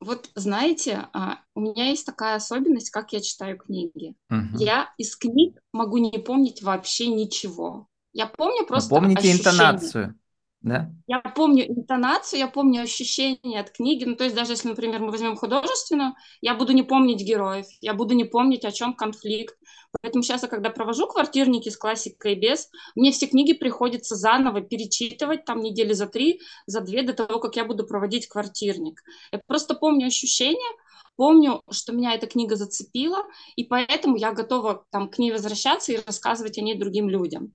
вот 0.00 0.30
знаете, 0.34 1.08
а, 1.12 1.40
у 1.54 1.60
меня 1.60 1.90
есть 1.90 2.06
такая 2.06 2.36
особенность, 2.36 2.90
как 2.90 3.12
я 3.12 3.20
читаю 3.20 3.58
книги. 3.58 4.14
Мгм. 4.30 4.58
Я 4.58 4.92
из 4.96 5.14
книг 5.16 5.60
могу 5.72 5.98
не 5.98 6.18
помнить 6.18 6.62
вообще 6.62 7.08
ничего. 7.08 7.86
Я 8.12 8.26
помню 8.26 8.66
просто 8.66 8.90
помните 8.90 9.20
ощущения. 9.20 9.38
интонацию, 9.38 10.14
да? 10.62 10.90
Я 11.06 11.20
помню 11.20 11.68
интонацию, 11.68 12.40
я 12.40 12.48
помню 12.48 12.82
ощущения 12.82 13.60
от 13.60 13.70
книги. 13.70 14.04
Ну, 14.04 14.16
то 14.16 14.24
есть 14.24 14.36
даже 14.36 14.52
если, 14.52 14.68
например, 14.68 15.00
мы 15.00 15.10
возьмем 15.10 15.36
художественную, 15.36 16.14
я 16.40 16.54
буду 16.54 16.72
не 16.72 16.82
помнить 16.82 17.22
героев, 17.22 17.66
я 17.80 17.94
буду 17.94 18.14
не 18.14 18.24
помнить, 18.24 18.64
о 18.64 18.72
чем 18.72 18.94
конфликт. 18.94 19.56
Поэтому 20.00 20.22
сейчас 20.22 20.42
я, 20.42 20.48
когда 20.48 20.70
провожу 20.70 21.06
квартирники 21.06 21.68
с 21.68 21.76
классикой 21.76 22.34
и 22.34 22.38
без, 22.38 22.68
мне 22.94 23.10
все 23.10 23.26
книги 23.26 23.54
приходится 23.54 24.16
заново 24.16 24.60
перечитывать, 24.60 25.44
там 25.44 25.60
недели 25.60 25.92
за 25.92 26.06
три, 26.06 26.40
за 26.66 26.80
две 26.80 27.02
до 27.02 27.12
того, 27.12 27.40
как 27.40 27.56
я 27.56 27.64
буду 27.64 27.86
проводить 27.86 28.28
квартирник. 28.28 29.02
Я 29.32 29.40
просто 29.46 29.74
помню 29.74 30.06
ощущения, 30.06 30.76
помню, 31.16 31.62
что 31.70 31.92
меня 31.92 32.14
эта 32.14 32.26
книга 32.26 32.56
зацепила, 32.56 33.24
и 33.56 33.64
поэтому 33.64 34.16
я 34.16 34.32
готова 34.32 34.84
там, 34.90 35.10
к 35.10 35.18
ней 35.18 35.32
возвращаться 35.32 35.92
и 35.92 36.00
рассказывать 36.06 36.58
о 36.58 36.62
ней 36.62 36.78
другим 36.78 37.08
людям. 37.08 37.52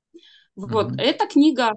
Вот, 0.56 0.92
Мгм. 0.92 1.00
эта 1.00 1.28
книга 1.28 1.74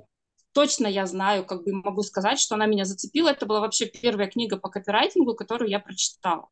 точно 0.53 0.87
я 0.87 1.07
знаю, 1.07 1.45
как 1.45 1.65
бы 1.65 1.73
могу 1.73 2.03
сказать, 2.03 2.39
что 2.39 2.55
она 2.55 2.67
меня 2.67 2.85
зацепила. 2.85 3.29
Это 3.29 3.47
была 3.47 3.61
вообще 3.61 3.87
первая 3.87 4.29
книга 4.29 4.57
по 4.57 4.69
копирайтингу, 4.69 5.35
которую 5.35 5.71
я 5.71 5.79
прочитала. 5.79 6.49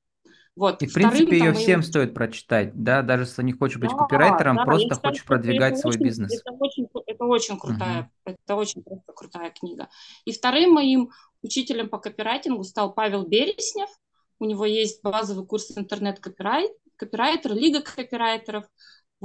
Вот. 0.55 0.83
И, 0.83 0.87
в 0.87 0.91
Вторым 0.91 1.11
принципе, 1.11 1.39
ее 1.39 1.53
всем 1.53 1.83
стоит 1.83 2.15
прочитать, 2.15 2.71
да, 2.75 3.03
даже 3.03 3.25
если 3.25 3.43
не 3.43 3.53
хочешь 3.53 3.79
быть 3.79 3.91
Да, 3.91 3.97
копирайтером, 3.97 4.57
да, 4.57 4.65
просто 4.65 4.95
считаю, 4.95 5.01
хочешь 5.13 5.25
продвигать 5.27 5.79
свой 5.79 5.95
очень, 5.95 6.05
бизнес. 6.05 6.33
это 6.33 6.53
очень, 6.53 6.89
это 7.07 7.25
очень 7.25 7.59
крутая, 7.59 8.11
это 8.25 8.55
очень 8.57 8.83
просто 8.83 9.13
крутая 9.13 9.51
книга. 9.51 9.89
И 10.25 10.33
вторым 10.33 10.73
моим 10.73 11.11
учителем 11.43 11.91
по 11.91 11.99
копирайтингу 11.99 12.65
стал 12.65 12.95
Павел 12.95 13.27
Береснев. 13.27 13.91
У 14.39 14.47
него 14.47 14.65
есть 14.65 15.03
базовый 15.03 15.47
курс 15.47 15.77
интернет-копирайт, 15.77 16.73
копирайтер, 16.97 17.53
лига 17.53 17.83
копирайтеров. 17.83 18.65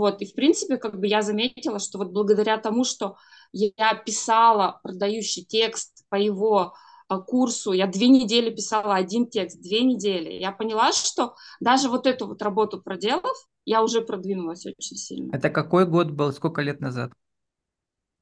Вот, 0.02 0.20
и 0.24 0.26
в 0.26 0.34
принципе, 0.34 0.78
как 0.78 1.00
бы 1.00 1.06
я 1.06 1.22
заметила, 1.22 1.78
что 1.78 2.00
вот 2.00 2.10
благодаря 2.10 2.58
тому, 2.58 2.84
что 2.84 3.18
я 3.52 3.94
писала 3.94 4.80
продающий 4.82 5.46
текст 5.46 6.04
по 6.10 6.16
его 6.16 6.74
а, 7.08 7.20
курсу, 7.20 7.72
я 7.72 7.86
две 7.86 8.08
недели 8.08 8.50
писала 8.50 8.96
один 8.96 9.30
текст, 9.30 9.62
две 9.62 9.82
недели, 9.84 10.32
я 10.34 10.52
поняла, 10.52 10.92
что 10.92 11.36
даже 11.60 11.88
вот 11.88 12.08
эту 12.08 12.26
вот 12.26 12.42
работу 12.42 12.82
проделав, 12.82 13.38
я 13.64 13.84
уже 13.84 14.02
продвинулась 14.02 14.66
очень 14.66 14.98
сильно. 14.98 15.32
Это 15.36 15.52
какой 15.52 15.86
год 15.86 16.10
был, 16.10 16.34
сколько 16.34 16.64
лет 16.64 16.82
назад? 16.82 17.12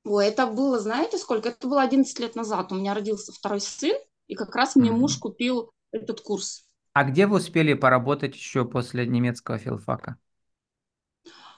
Ой, 0.03 0.25
это 0.27 0.48
было, 0.48 0.79
знаете, 0.79 1.17
сколько? 1.17 1.48
Это 1.48 1.65
было 1.65 1.81
11 1.81 2.19
лет 2.19 2.36
назад. 2.36 2.74
У 2.74 2.75
меня 2.75 2.93
родился 2.93 3.31
второй 3.31 3.62
сын, 3.62 3.95
и 4.27 4.36
как 4.36 4.53
раз 4.53 4.75
мне 4.75 4.91
Мгм. 4.91 5.00
муж 5.00 5.15
купил 5.15 5.71
этот 5.93 6.19
курс. 6.19 6.65
А 6.91 7.05
где 7.05 7.25
вы 7.25 7.38
успели 7.38 7.74
поработать 7.74 8.36
еще 8.36 8.65
после 8.65 9.07
немецкого 9.07 9.57
филфака? 9.57 10.17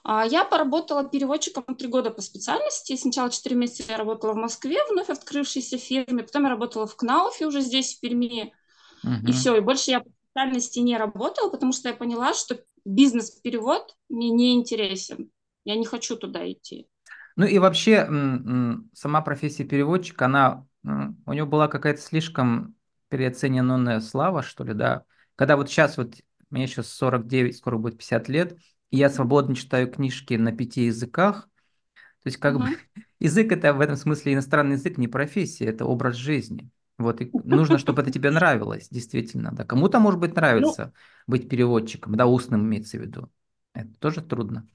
А 0.03 0.25
Я 0.25 0.45
поработала 0.45 1.03
переводчиком 1.07 1.63
три 1.75 1.87
года 1.87 2.09
по 2.09 2.21
специальности. 2.21 2.95
Сначала 2.95 3.29
четыре 3.29 3.55
месяца 3.55 3.83
я 3.91 3.97
работала 3.97 4.33
в 4.33 4.37
Москве, 4.37 4.79
вновь 4.89 5.09
открывшейся 5.09 5.77
фирме. 5.77 6.23
Потом 6.23 6.43
я 6.43 6.49
работала 6.49 6.87
в 6.87 6.95
Кнауфе 6.95 7.45
уже 7.45 7.61
здесь, 7.61 7.95
в 7.95 7.99
Перми. 7.99 8.53
И 9.25 9.31
Мгм. 9.31 9.31
все. 9.31 9.55
И 9.55 9.59
больше 9.61 9.91
я 9.91 10.01
по 10.01 10.09
специальности 10.09 10.79
не 10.79 10.97
работала, 10.97 11.49
потому 11.49 11.71
что 11.73 11.89
я 11.89 11.95
поняла, 11.95 12.33
что 12.33 12.59
бизнес-перевод 12.85 13.95
мне 14.09 14.29
не 14.29 14.53
интересен. 14.55 15.31
Я 15.65 15.75
не 15.75 15.85
хочу 15.85 16.17
туда 16.17 16.51
идти. 16.51 16.87
Ну 17.35 17.45
и 17.45 17.59
вообще 17.59 18.07
сама 18.93 19.21
профессия 19.21 19.63
переводчика, 19.63 20.25
она 20.25 20.65
у 20.83 21.33
него 21.33 21.47
была 21.47 21.67
какая-то 21.67 22.01
слишком 22.01 22.75
переоцененная 23.09 23.99
слава, 23.99 24.41
что 24.41 24.63
ли, 24.63 24.73
да. 24.73 25.03
Когда 25.35 25.57
вот 25.57 25.69
сейчас 25.69 25.97
вот 25.97 26.15
мне 26.49 26.67
сейчас 26.67 26.87
49, 26.89 27.57
скоро 27.57 27.77
будет 27.77 27.97
50 27.97 28.29
лет, 28.29 28.53
и 28.53 28.59
я 28.97 29.09
свободно 29.09 29.55
читаю 29.55 29.89
книжки 29.91 30.35
на 30.35 30.51
пяти 30.51 30.85
языках, 30.85 31.49
то 32.23 32.27
есть 32.27 32.37
как 32.37 32.61
бы 32.61 32.69
Мгм. 32.69 32.75
язык 33.19 33.51
это 33.51 33.73
в 33.73 33.81
этом 33.81 33.95
смысле 33.97 34.33
иностранный 34.33 34.73
язык 34.75 34.97
не 34.97 35.07
профессия, 35.07 35.65
это 35.65 35.85
образ 35.85 36.15
жизни. 36.15 36.69
Вот, 36.97 37.21
и 37.21 37.35
нужно, 37.43 37.77
чтобы 37.79 38.01
это 38.03 38.11
тебе 38.11 38.31
нравилось, 38.31 38.89
действительно, 38.89 39.51
да. 39.53 39.65
Кому-то, 39.65 39.99
может 39.99 40.19
быть, 40.19 40.35
Ну, 40.55 40.75
нравится 40.75 40.93
быть 41.27 41.49
переводчиком, 41.49 42.15
да, 42.15 42.27
устным 42.27 42.63
имеется 42.65 42.97
в 42.97 43.01
виду. 43.01 43.31
Это 43.73 43.93
тоже 43.99 44.21
трудно. 44.21 44.67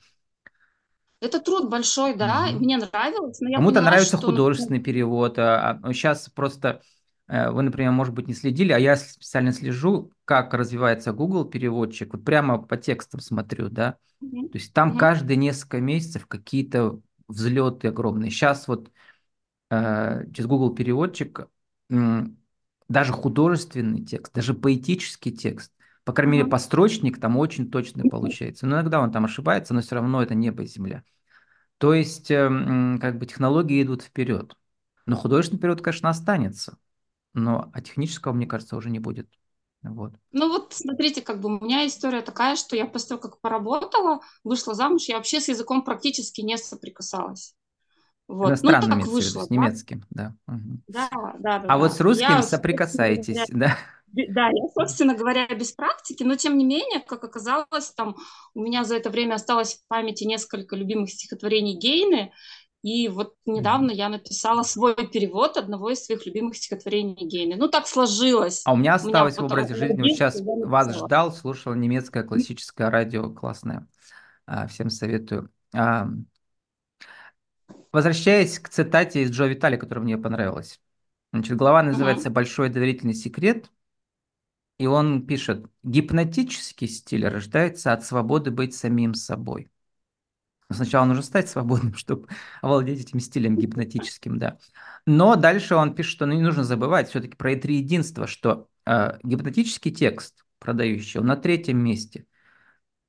это 1.20 1.40
труд 1.40 1.68
большой, 1.70 2.14
да, 2.14 2.46
Мгм. 2.48 2.60
мне 2.60 2.76
нравилось, 2.78 3.40
но 3.40 3.48
я 3.50 3.60
Кому-то 3.60 3.60
поняла, 3.60 3.98
нравится 3.98 4.18
что 4.18 4.32
ну, 4.32 4.42
художественный 4.44 4.80
перевод. 4.80 5.38
А 5.38 5.80
сейчас 5.92 6.28
просто 6.30 6.68
э, 6.68 6.80
вы, 7.28 7.62
например, 7.62 7.92
может 7.92 8.14
быть, 8.14 8.28
не 8.28 8.34
следили, 8.34 8.72
а 8.72 8.78
я 8.78 8.96
специально 8.96 9.52
слежу, 9.52 10.12
как 10.24 10.54
развивается 10.54 11.12
Google 11.12 11.44
переводчик. 11.44 12.12
Вот 12.14 12.24
прямо 12.24 12.58
по 12.62 12.76
текстам 12.76 13.20
смотрю, 13.20 13.68
да. 13.68 13.92
мгм, 14.20 14.48
То 14.50 14.58
есть 14.58 14.72
там 14.72 14.96
мгм, 14.96 14.96
каждые 14.96 15.36
несколько 15.36 15.80
месяцев 15.80 16.26
какие-то 16.26 17.00
взлеты 17.28 17.88
огромные. 17.88 18.30
Сейчас 18.30 18.68
вот 18.68 18.90
э, 19.70 20.24
через 20.32 20.46
Google 20.48 20.74
переводчик 20.74 21.48
м, 21.90 22.38
даже 22.88 23.12
художественный 23.12 24.04
текст, 24.04 24.32
даже 24.34 24.54
поэтический 24.54 25.32
текст, 25.32 25.72
по 26.04 26.12
крайней 26.12 26.32
мере, 26.38 26.44
мгм. 26.44 26.50
построчник 26.50 27.20
там 27.20 27.36
очень 27.36 27.70
точный 27.70 28.04
получается. 28.04 28.66
Но 28.66 28.76
иногда 28.76 29.00
он 29.00 29.12
там 29.12 29.24
ошибается, 29.24 29.74
но 29.74 29.82
все 29.82 29.96
равно 29.96 30.22
это 30.22 30.34
небо 30.34 30.62
и 30.62 30.66
земля. 30.66 31.02
То 31.78 31.94
есть, 31.94 32.30
э, 32.30 32.48
как 33.00 33.18
бы 33.18 33.26
технологии 33.26 33.82
идут 33.82 34.02
вперед. 34.02 34.56
Но 35.06 35.16
художественный 35.16 35.60
период, 35.60 35.82
конечно, 35.82 36.08
останется. 36.10 36.78
Но 37.36 37.70
а 37.72 37.80
технического, 37.82 38.32
мне 38.32 38.46
кажется, 38.46 38.76
уже 38.76 38.90
не 38.90 38.98
будет. 38.98 39.28
Вот. 39.82 40.14
Ну 40.32 40.48
вот, 40.48 40.72
смотрите, 40.74 41.22
как 41.22 41.40
бы 41.40 41.48
у 41.48 41.64
меня 41.64 41.86
история 41.86 42.20
такая, 42.20 42.56
что 42.56 42.76
я 42.76 42.86
после 42.86 43.10
того, 43.10 43.20
как 43.22 43.40
поработала, 43.40 44.20
вышла 44.44 44.74
замуж, 44.74 45.04
я 45.08 45.16
вообще 45.16 45.40
с 45.40 45.48
языком 45.48 45.82
практически 45.84 46.40
не 46.42 46.58
соприкасалась. 46.58 47.54
Вот. 48.28 48.62
Ну, 48.62 48.70
так 48.78 49.06
вышло, 49.06 49.42
с 49.42 49.50
да? 49.50 49.50
немецким, 49.50 50.04
да. 50.10 50.34
мгм. 50.46 50.82
Да, 50.88 51.08
да, 51.38 51.58
да, 51.58 51.68
А 51.68 51.78
вот 51.78 51.92
да. 51.92 51.96
с 51.96 52.00
русским 52.00 52.42
Я, 52.42 52.42
соприкасаетесь, 52.42 53.46
да? 53.48 53.76
да, 54.08 54.48
я, 54.48 54.68
собственно 54.74 55.14
говоря, 55.14 55.46
без 55.48 55.72
практики, 55.72 56.22
но 56.22 56.36
тем 56.36 56.56
не 56.56 56.64
менее, 56.64 57.00
как 57.00 57.24
оказалось, 57.24 57.90
там 57.96 58.16
у 58.54 58.60
меня 58.62 58.84
за 58.84 58.96
это 58.96 59.10
время 59.10 59.34
осталось 59.34 59.74
в 59.74 59.86
памяти 59.88 60.24
несколько 60.24 60.76
любимых 60.76 61.10
стихотворений 61.10 61.76
Гейны, 61.76 62.32
И 62.86 63.08
вот 63.08 63.34
недавно 63.46 63.90
я 63.90 64.08
написала 64.08 64.62
свой 64.62 64.94
перевод 64.94 65.56
одного 65.56 65.90
из 65.90 66.04
своих 66.04 66.24
любимых 66.24 66.56
стихотворений 66.56 67.26
Гейне. 67.26 67.56
Ну, 67.56 67.66
так 67.66 67.88
сложилось. 67.88 68.62
А 68.64 68.72
у 68.74 68.76
меня 68.76 68.96
У 69.02 69.08
меня 69.08 69.24
осталось 69.24 69.38
в 69.38 69.44
образе 69.44 69.74
жизни. 69.74 70.02
Вот 70.02 70.10
сейчас 70.10 70.40
вас 70.40 70.94
ждал, 70.96 71.32
слушал 71.32 71.74
немецкое 71.74 72.22
классическое 72.22 72.88
радио, 72.88 73.28
классное. 73.30 73.88
А, 74.46 74.68
Всем 74.68 74.88
советую. 74.90 75.50
А, 75.74 76.06
Возвращаясь 77.90 78.60
к 78.60 78.68
цитате 78.68 79.22
из 79.22 79.32
Джо 79.32 79.46
Витали, 79.46 79.76
которая 79.76 80.04
мне 80.04 80.16
понравилась. 80.16 80.80
Значит, 81.32 81.56
глава 81.56 81.82
называется 81.82 82.30
«Большой 82.30 82.68
доверительный 82.68 83.14
секрет», 83.14 83.68
и 84.78 84.86
он 84.86 85.26
пишет, 85.26 85.66
гипнотический 85.82 86.86
стиль 86.86 87.26
рождается 87.26 87.92
от 87.92 88.04
свободы 88.04 88.52
быть 88.52 88.76
самим 88.76 89.14
собой. 89.14 89.70
Но 90.68 90.76
Сначала 90.76 91.04
нужно 91.04 91.22
стать 91.22 91.48
свободным, 91.48 91.94
чтобы 91.96 92.28
овладеть 92.62 93.00
этим 93.00 93.20
стилем 93.20 93.56
гипнотическим, 93.56 94.38
да. 94.38 94.58
Но 95.06 95.36
дальше 95.36 95.74
он 95.76 95.94
пишет, 95.94 96.12
что 96.12 96.26
ну, 96.26 96.34
не 96.34 96.42
нужно 96.42 96.64
забывать 96.64 97.08
все-таки 97.08 97.36
про 97.36 97.52
это 97.52 97.70
единство, 97.70 98.26
что 98.26 98.68
э, 98.84 99.18
гипнотический 99.22 99.92
текст 99.92 100.44
продающий, 100.58 101.20
он 101.20 101.26
на 101.26 101.36
третьем 101.36 101.78
месте, 101.78 102.26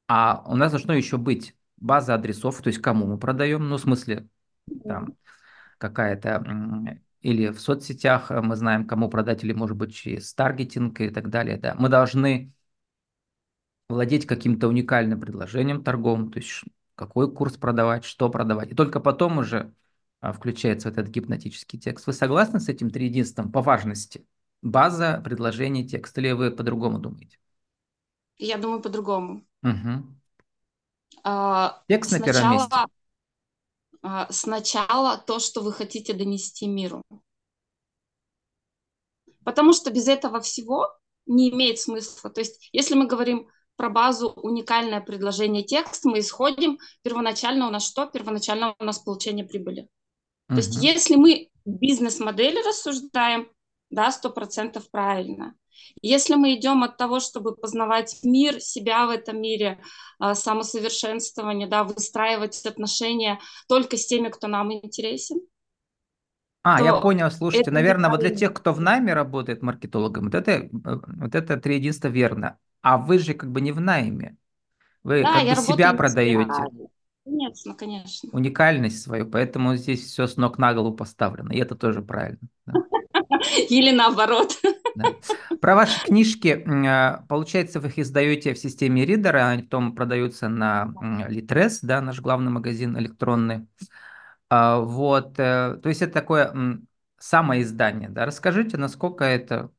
а 0.07 0.43
у 0.45 0.55
нас 0.55 0.71
должно 0.71 0.93
еще 0.93 1.17
быть 1.17 1.55
база 1.77 2.13
адресов, 2.13 2.61
то 2.61 2.67
есть 2.67 2.81
кому 2.81 3.07
мы 3.07 3.17
продаем, 3.17 3.67
ну, 3.67 3.77
в 3.77 3.81
смысле, 3.81 4.27
там, 4.83 5.15
какая-то, 5.77 6.99
или 7.21 7.49
в 7.49 7.59
соцсетях 7.59 8.31
э, 8.31 8.41
мы 8.41 8.55
знаем, 8.55 8.85
кому 8.85 9.09
продать, 9.09 9.43
или, 9.43 9.53
может 9.53 9.77
быть, 9.77 9.95
через 9.95 10.33
таргетинг 10.33 11.01
и 11.01 11.09
так 11.09 11.29
далее, 11.29 11.57
да. 11.57 11.75
Мы 11.75 11.89
должны 11.89 12.53
владеть 13.89 14.25
каким-то 14.25 14.67
уникальным 14.67 15.19
предложением 15.19 15.83
торговым, 15.83 16.31
то 16.31 16.39
есть 16.39 16.63
какой 16.97 17.31
курс 17.31 17.55
продавать, 17.57 18.03
что 18.03 18.29
продавать. 18.29 18.71
И 18.71 18.75
только 18.75 18.99
потом 18.99 19.37
уже 19.37 19.73
а, 20.19 20.33
включается 20.33 20.89
вот 20.89 20.97
этот 20.97 21.11
гипнотический 21.11 21.79
текст. 21.79 22.07
Вы 22.07 22.13
согласны 22.13 22.59
с 22.59 22.67
этим 22.67 22.89
триединством 22.89 23.51
по 23.51 23.61
важности? 23.61 24.25
База, 24.63 25.21
предложение, 25.23 25.87
текст. 25.87 26.17
Или 26.17 26.31
вы 26.31 26.51
по-другому 26.51 26.97
думаете? 26.97 27.37
Я 28.39 28.57
думаю 28.57 28.81
по-другому. 28.81 29.45
Мгм. 29.61 30.19
А, 31.23 31.83
Текст 31.87 32.11
на 32.11 32.19
первом 32.19 32.41
Сначала, 32.41 32.53
месте. 32.53 32.75
а, 34.01 34.31
сначала 34.31 35.17
то, 35.17 35.39
что 35.39 35.61
вы 35.61 35.71
хотите 35.71 36.13
донести 36.13 36.67
миру. 36.67 37.03
Потому 39.43 39.73
что 39.73 39.91
без 39.91 40.07
этого 40.07 40.41
всего 40.41 40.89
не 41.27 41.51
имеет 41.51 41.79
смысла. 41.79 42.29
То 42.31 42.41
есть, 42.41 42.69
если 42.73 42.95
мы 42.95 43.05
говорим 43.07 43.49
про 43.77 43.89
базу 43.89 44.29
уникальное 44.31 44.99
предложение 44.99 45.63
текст, 45.63 46.03
мы 46.03 46.19
исходим, 46.19 46.79
первоначально 47.03 47.67
у 47.67 47.71
нас 47.71 47.87
что? 47.87 48.05
Первоначально 48.07 48.75
у 48.77 48.83
нас 48.83 48.99
получение 48.99 49.45
прибыли. 49.45 49.87
То 50.49 50.55
есть, 50.55 50.81
если 50.81 51.15
мы 51.15 51.49
в 51.65 51.77
бизнес-модели 51.79 52.65
рассуждаем, 52.65 53.49
да, 53.89 54.11
сто 54.11 54.29
процентов 54.29 54.89
правильно. 54.89 55.55
Если 56.01 56.35
мы 56.35 56.55
идем 56.55 56.83
от 56.83 56.97
того, 56.97 57.19
чтобы 57.19 57.55
познавать 57.55 58.17
мир, 58.23 58.59
себя 58.59 59.05
в 59.05 59.09
этом 59.09 59.41
мире, 59.41 59.79
а, 60.19 60.35
самосовершенствование, 60.35 61.67
да, 61.67 61.83
выстраивать 61.83 62.65
отношения 62.65 63.39
только 63.67 63.97
с 63.97 64.07
теми, 64.07 64.29
кто 64.29 64.47
нам 64.47 64.73
интересен, 64.73 65.41
А, 66.75 66.81
я 66.81 66.95
понял, 66.95 67.31
слушайте, 67.31 67.71
наверное, 67.71 68.09
вот 68.09 68.19
для 68.19 68.29
тех, 68.29 68.53
кто 68.53 68.73
в 68.73 68.81
найме 68.81 69.13
работает 69.13 69.61
маркетологом, 69.61 70.25
вот 70.25 70.35
это, 70.35 70.51
э, 70.51 70.69
вот 70.73 71.33
это 71.33 71.57
триединство 71.57 72.09
верно. 72.09 72.57
А 72.81 72.97
вы 72.97 73.19
же 73.19 73.33
как 73.33 73.51
бы 73.51 73.61
не 73.61 73.71
в 73.71 73.79
найме. 73.79 74.35
Вы 75.03 75.23
Да, 75.23 75.33
как 75.33 75.43
бы 75.43 75.55
себя 75.55 75.93
продаете, 75.93 76.51
Конечно, 77.23 77.73
конечно. 77.73 78.29
уникальность 78.31 79.01
свою, 79.01 79.25
поэтому 79.25 79.75
здесь 79.75 80.05
все 80.05 80.27
с 80.27 80.37
ног 80.37 80.57
на 80.57 80.73
голову 80.73 80.95
поставлено, 80.95 81.51
и 81.51 81.57
это 81.57 81.75
тоже 81.75 82.01
правильно. 82.01 82.39
Да, 82.65 82.73
Или 83.69 83.91
наоборот. 83.91 84.57
да. 84.95 85.13
Про 85.61 85.75
ваши 85.75 86.05
книжки, 86.05 86.63
а, 86.87 87.25
получается, 87.27 87.79
вы 87.79 87.89
их 87.89 87.99
издаете 87.99 88.53
в 88.53 88.57
системе 88.57 89.05
ридера, 89.05 89.49
они 89.49 89.63
потом 89.63 89.93
продаются 89.93 90.47
на 90.49 90.93
Litres, 91.29 91.79
да, 91.81 92.01
наш 92.01 92.21
главный 92.21 92.51
магазин 92.51 92.97
электронный. 92.97 93.67
А, 94.49 94.79
Вот, 94.79 95.39
э, 95.39 95.77
то 95.81 95.89
есть 95.89 96.01
это 96.01 96.13
такое 96.13 96.53
самоиздание, 97.19 98.09
да. 98.09 98.25
Расскажите, 98.25 98.77
насколько 98.77 99.23
это 99.25 99.71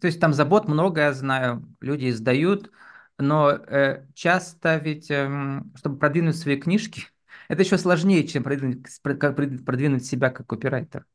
То 0.00 0.08
есть 0.08 0.20
там 0.20 0.34
забот 0.34 0.68
много, 0.68 1.02
я 1.02 1.14
знаю, 1.14 1.68
люди 1.80 2.10
издают, 2.10 2.70
но 3.18 3.50
э, 3.52 4.06
часто 4.14 4.76
ведь, 4.78 5.10
эм, 5.10 5.72
чтобы 5.76 5.98
продвинуть 5.98 6.36
свои 6.38 6.58
книжки, 6.60 7.04
это 7.48 7.62
еще 7.62 7.78
сложнее, 7.78 8.26
чем 8.28 8.44
продвинуть, 8.44 8.86
как 9.02 9.36
продвинуть 9.36 10.06
себя 10.06 10.30
как 10.30 10.46
копирайтер. 10.48 11.06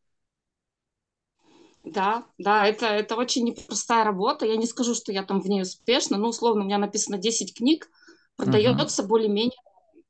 Да, 1.84 2.26
да, 2.40 2.66
это, 2.68 2.88
это 2.88 3.16
очень 3.16 3.44
непростая 3.46 4.04
работа. 4.04 4.46
Я 4.46 4.58
не 4.58 4.66
скажу, 4.66 4.96
что 4.96 5.12
я 5.12 5.24
там 5.24 5.42
в 5.42 5.48
ней 5.48 5.62
успешна. 5.62 6.18
Ну, 6.18 6.30
условно, 6.30 6.62
у 6.64 6.66
меня 6.66 6.78
написано 6.80 7.18
10 7.18 7.56
книг, 7.56 7.90
продается 8.36 9.04
более-менее. 9.04 9.58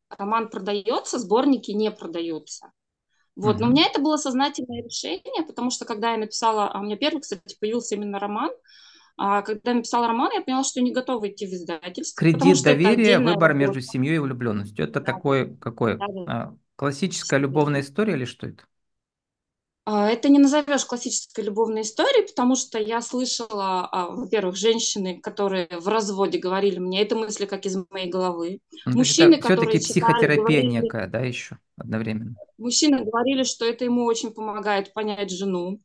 Роман 0.10 0.50
продается, 0.50 1.20
сборники 1.20 1.72
не 1.72 1.92
продаются. 1.92 2.72
Вот, 3.36 3.60
но 3.60 3.68
у 3.68 3.70
меня 3.72 3.86
это 3.88 4.02
было 4.02 4.18
сознательное 4.18 4.84
решение, 4.84 5.44
потому 5.46 5.70
что 5.70 5.86
когда 5.86 6.12
я 6.12 6.18
написала, 6.18 6.68
а 6.70 6.80
у 6.80 6.84
меня 6.84 6.96
первый, 6.96 7.22
кстати, 7.22 7.58
появился 7.60 7.96
именно 7.96 8.20
роман, 8.20 8.52
а 9.18 9.42
когда 9.42 9.72
я 9.72 9.78
написала 9.78 10.08
роман, 10.08 10.32
я 10.34 10.42
поняла, 10.42 10.64
что 10.64 10.82
не 10.82 10.92
готова 10.92 11.30
идти 11.30 11.46
в 11.46 11.52
издательство, 11.54 12.22
Кредит 12.22 12.64
доверия, 12.64 13.20
выбор 13.20 13.54
между 13.54 13.76
работа. 13.76 13.92
семьей 13.92 14.16
и 14.16 14.20
влюбленностью. 14.20 14.86
Это 14.86 14.94
Да, 15.00 15.06
такой, 15.06 15.56
какой? 15.58 15.98
да, 15.98 16.06
да, 16.26 16.56
классическая 16.76 17.40
любовная 17.40 17.82
история 17.82 18.14
или 18.14 18.26
что 18.26 18.48
это? 18.48 18.64
А, 19.86 20.10
Это 20.10 20.30
не 20.30 20.40
назовешь 20.40 20.84
классической 20.86 21.44
любовной 21.44 21.82
историей, 21.84 22.26
потому 22.28 22.56
что 22.56 22.80
я 22.80 23.02
слышала, 23.02 23.88
а, 23.92 24.08
во-первых, 24.10 24.56
женщины, 24.56 25.20
которые 25.22 25.68
в 25.72 25.88
разводе 25.88 26.40
говорили 26.40 26.80
мне, 26.80 27.04
это 27.04 27.16
мысли 27.16 27.46
как 27.46 27.66
из 27.68 27.78
моей 27.92 28.10
головы. 28.10 28.62
Ну, 28.86 28.94
Мужчины, 28.98 29.36
это 29.36 29.48
которые 29.48 29.80
все-таки 29.80 29.94
психотерапия 29.94 30.38
говорили, 30.38 30.66
некая, 30.68 31.08
да, 31.08 31.20
еще 31.20 31.60
одновременно. 31.78 32.36
мужчины 32.58 33.04
говорили, 33.04 33.44
что 33.44 33.66
это 33.66 33.86
ему 33.86 34.06
очень 34.06 34.32
помогает 34.32 34.92
понять 34.94 35.30
жену. 35.30 35.80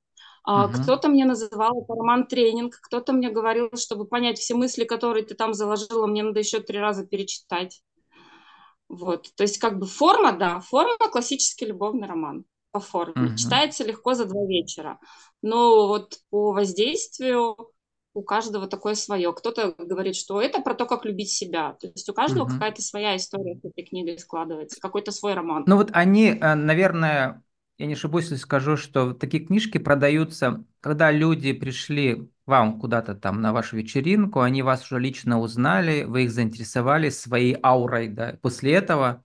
Мгм, 0.47 0.73
Кто-то 0.73 1.09
мне 1.09 1.27
называл 1.27 1.83
это 1.83 1.93
роман-тренинг, 1.93 2.79
кто-то 2.81 3.13
мне 3.13 3.29
говорил, 3.29 3.69
чтобы 3.77 4.07
понять 4.07 4.39
все 4.39 4.55
мысли, 4.55 4.85
которые 4.85 5.27
ты 5.27 5.35
там 5.35 5.53
заложила, 5.53 6.07
мне 6.07 6.23
надо 6.23 6.41
еще 6.41 6.61
три 6.61 6.79
раза 6.79 7.05
перечитать. 7.07 7.83
Вот. 8.89 9.29
То 9.37 9.43
есть 9.43 9.59
как 9.59 9.79
бы 9.79 9.87
форма, 9.87 10.33
да, 10.33 10.61
форма 10.61 10.97
классический 11.11 11.67
любовный 11.67 12.09
роман 12.09 12.45
по 12.73 12.81
форме. 12.81 13.15
мгм, 13.17 13.35
Читается 13.35 13.85
легко 13.85 14.15
за 14.15 14.25
два 14.27 14.45
вечера. 14.47 14.99
Но 15.43 15.89
вот 15.89 16.19
по 16.31 16.53
воздействию 16.53 17.57
у 18.15 18.23
каждого 18.23 18.67
такое 18.67 18.95
свое. 18.95 19.33
Кто-то 19.33 19.75
говорит, 19.79 20.17
что 20.17 20.41
это 20.41 20.61
про 20.61 20.75
то, 20.75 20.87
как 20.87 21.05
любить 21.05 21.31
себя. 21.31 21.75
То 21.81 21.87
есть 21.89 22.09
у 22.09 22.15
каждого 22.15 22.45
мгм. 22.45 22.53
какая-то 22.53 22.83
своя 22.83 23.17
история 23.17 23.57
с 23.57 23.65
этой 23.65 23.85
книгой 23.85 24.19
складывается, 24.19 24.81
какой-то 24.81 25.13
свой 25.13 25.35
роман. 25.35 25.65
Ну 25.67 25.77
вот 25.77 25.91
они, 25.93 26.29
э, 26.41 26.55
наверное, 26.55 27.43
я 27.79 27.87
не 27.87 27.95
ошибусь, 27.95 28.25
если 28.25 28.37
скажу, 28.37 28.77
что 28.77 29.13
такие 29.15 29.45
книжки 29.45 29.79
продаются, 29.79 30.65
когда 30.81 31.11
люди 31.11 31.53
пришли 31.53 32.29
вам 32.47 32.81
куда-то 32.81 33.15
там 33.15 33.41
на 33.41 33.53
вашу 33.53 33.77
вечеринку, 33.77 34.41
они 34.41 34.63
вас 34.63 34.85
уже 34.91 34.99
лично 35.01 35.39
узнали, 35.41 36.05
вы 36.05 36.25
их 36.25 36.33
заинтересовали 36.33 37.11
своей 37.11 37.57
аурой, 37.63 38.09
да. 38.09 38.39
После 38.43 38.73
этого 38.73 39.25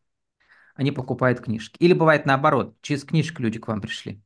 они 0.75 0.91
покупают 0.91 1.41
книжки. 1.41 1.75
Или 1.79 1.93
бывает 1.93 2.25
наоборот, 2.25 2.75
через 2.81 3.03
книжку 3.03 3.41
люди 3.41 3.59
к 3.59 3.67
вам 3.67 3.81
пришли. 3.81 4.21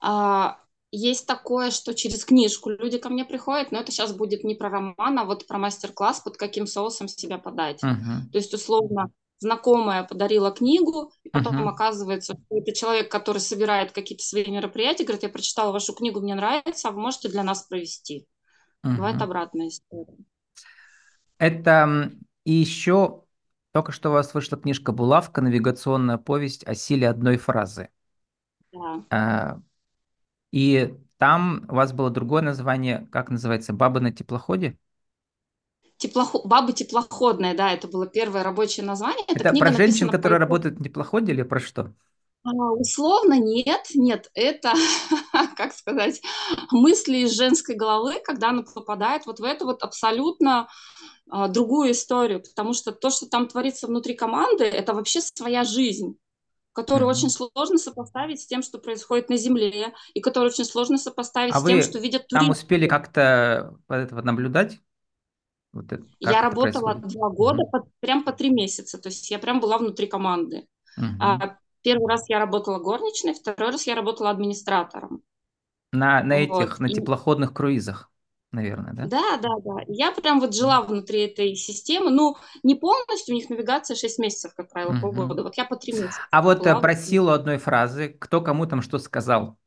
А, 0.00 0.58
есть 0.90 1.26
такое, 1.26 1.70
что 1.70 1.94
через 1.94 2.24
книжку 2.24 2.70
люди 2.70 2.98
ко 2.98 3.08
мне 3.08 3.24
приходят, 3.24 3.72
но 3.72 3.80
это 3.80 3.92
сейчас 3.92 4.12
будет 4.12 4.44
не 4.44 4.54
про 4.54 4.70
роман, 4.70 5.18
а 5.18 5.24
вот 5.24 5.46
про 5.46 5.58
мастер-класс, 5.58 6.20
под 6.20 6.36
каким 6.36 6.66
соусом 6.66 7.08
себя 7.08 7.38
подать. 7.38 7.86
Мгм, 7.86 8.30
То 8.30 8.38
есть, 8.38 8.54
условно, 8.54 9.10
знакомая 9.38 10.04
подарила 10.04 10.50
книгу, 10.50 11.12
и 11.24 11.30
потом 11.30 11.54
мгм, 11.54 11.68
оказывается, 11.68 12.34
что 12.34 12.56
это 12.58 12.72
человек, 12.74 13.10
который 13.10 13.38
собирает 13.40 13.92
какие-то 13.92 14.24
свои 14.24 14.50
мероприятия, 14.50 15.04
говорит, 15.04 15.22
я 15.24 15.28
прочитала 15.28 15.72
вашу 15.72 15.94
книгу, 15.94 16.20
мне 16.20 16.34
нравится, 16.34 16.88
а 16.88 16.92
вы 16.92 17.00
можете 17.00 17.28
для 17.28 17.42
нас 17.42 17.62
провести. 17.62 18.26
Бывает 18.94 19.22
мгм. 19.22 19.22
обратная 19.22 19.68
история. 19.68 20.16
Это 21.38 22.12
и 22.44 22.52
еще 22.52 23.24
только 23.72 23.92
что 23.92 24.10
у 24.10 24.12
вас 24.12 24.34
вышла 24.34 24.58
книжка 24.58 24.92
«Булавка. 24.92 25.40
Навигационная 25.42 26.18
повесть 26.18 26.66
о 26.66 26.74
силе 26.74 27.08
одной 27.08 27.36
фразы». 27.36 27.90
Да. 28.72 29.04
А, 29.10 29.60
И 30.52 30.94
там 31.18 31.66
у 31.70 31.74
вас 31.76 31.92
было 31.92 32.10
другое 32.10 32.42
название, 32.42 33.08
как 33.12 33.30
называется, 33.30 33.72
«Бабы 33.72 34.00
на 34.00 34.12
теплоходе». 34.12 34.78
Теплоход... 35.98 36.46
Баба 36.46 36.72
теплоходная, 36.72 37.54
да, 37.56 37.72
это 37.72 37.88
было 37.88 38.06
первое 38.06 38.42
рабочее 38.42 38.86
название. 38.86 39.24
Эта 39.26 39.40
Это 39.40 39.52
про 39.54 39.70
книга 39.70 39.76
женщин, 39.76 40.08
написана 40.08 40.12
которые 40.12 40.38
работают 40.38 40.78
на 40.78 40.84
теплоходе 40.84 41.32
или 41.32 41.42
про 41.42 41.60
что? 41.60 41.94
А, 42.44 42.50
Условно 42.72 43.38
нет, 43.38 43.86
нет, 43.94 44.30
это, 44.34 44.72
как 45.56 45.74
сказать, 45.74 46.20
мысли 46.70 47.18
из 47.18 47.32
женской 47.32 47.74
головы, 47.74 48.20
когда 48.24 48.50
она 48.50 48.62
попадает 48.62 49.26
вот 49.26 49.40
в 49.40 49.44
эту 49.44 49.66
вот 49.66 49.82
абсолютно 49.82 50.68
другую 51.48 51.92
историю, 51.92 52.42
потому 52.42 52.72
что 52.72 52.92
то, 52.92 53.10
что 53.10 53.26
там 53.28 53.48
творится 53.48 53.86
внутри 53.86 54.14
команды, 54.14 54.64
это 54.64 54.94
вообще 54.94 55.20
своя 55.20 55.64
жизнь, 55.64 56.16
который 56.72 57.04
очень 57.08 57.30
сложно 57.30 57.78
сопоставить 57.78 58.40
с 58.42 58.46
тем, 58.46 58.62
что 58.62 58.78
происходит 58.78 59.30
на 59.30 59.36
Земле, 59.38 59.94
и 60.14 60.20
который 60.20 60.48
очень 60.48 60.64
сложно 60.66 60.98
сопоставить 60.98 61.54
А 61.54 61.60
с 61.60 61.64
тем, 61.64 61.82
что 61.82 61.98
видят 62.00 62.28
там 62.30 62.50
туристы. 62.50 62.50
успели 62.50 62.86
как-то 62.86 63.78
вот 63.88 63.94
это 63.96 64.14
вот 64.14 64.24
наблюдать? 64.24 64.80
Вот 65.72 65.92
это, 65.92 66.06
Я 66.20 66.42
работала 66.42 66.94
происходит? 66.94 67.02
два 67.02 67.28
года, 67.30 67.62
Мгм. 67.62 67.70
по- 67.70 67.86
прям 68.00 68.24
по 68.24 68.32
три 68.32 68.50
месяца, 68.50 68.98
то 68.98 69.08
есть 69.08 69.30
я 69.30 69.38
прям 69.38 69.60
была 69.60 69.78
внутри 69.78 70.06
команды. 70.06 70.66
Мгм. 70.96 71.40
А, 71.40 71.56
Первый 71.82 72.08
раз 72.08 72.28
я 72.28 72.40
работала 72.40 72.78
горничной, 72.78 73.34
второй 73.34 73.70
раз 73.72 73.86
я 73.86 73.94
работала 73.94 74.30
администратором. 74.30 75.22
На, 75.92 76.22
на 76.22 76.32
этих, 76.34 76.78
Вот. 76.78 76.80
на 76.80 76.88
И 76.88 76.94
теплоходных 76.94 77.52
круизах, 77.54 78.10
наверное, 78.52 78.94
да? 78.94 79.10
да, 79.10 79.36
да, 79.38 79.48
да. 79.64 79.76
Я 79.86 80.12
прям 80.12 80.40
вот 80.40 80.54
жила 80.54 80.80
внутри 80.82 81.22
этой 81.26 81.54
системы. 81.54 82.10
Ну, 82.10 82.36
не 82.62 82.74
полностью, 82.74 83.34
у 83.34 83.38
них 83.38 83.48
навигация 83.50 83.96
6 83.96 84.18
месяцев, 84.18 84.54
как 84.56 84.70
правило, 84.70 84.92
Мгм. 84.92 85.00
полгода. 85.00 85.42
Вот 85.42 85.56
я 85.56 85.64
по 85.64 85.76
3 85.76 85.92
месяца 85.92 86.22
А 86.30 86.42
вот 86.42 86.66
была 86.66 86.80
про 86.80 86.94
силу 86.96 87.30
одной 87.30 87.58
фразы, 87.58 88.08
кто 88.08 88.40
кому 88.40 88.66
там 88.66 88.82
что 88.82 88.98
сказал 88.98 89.58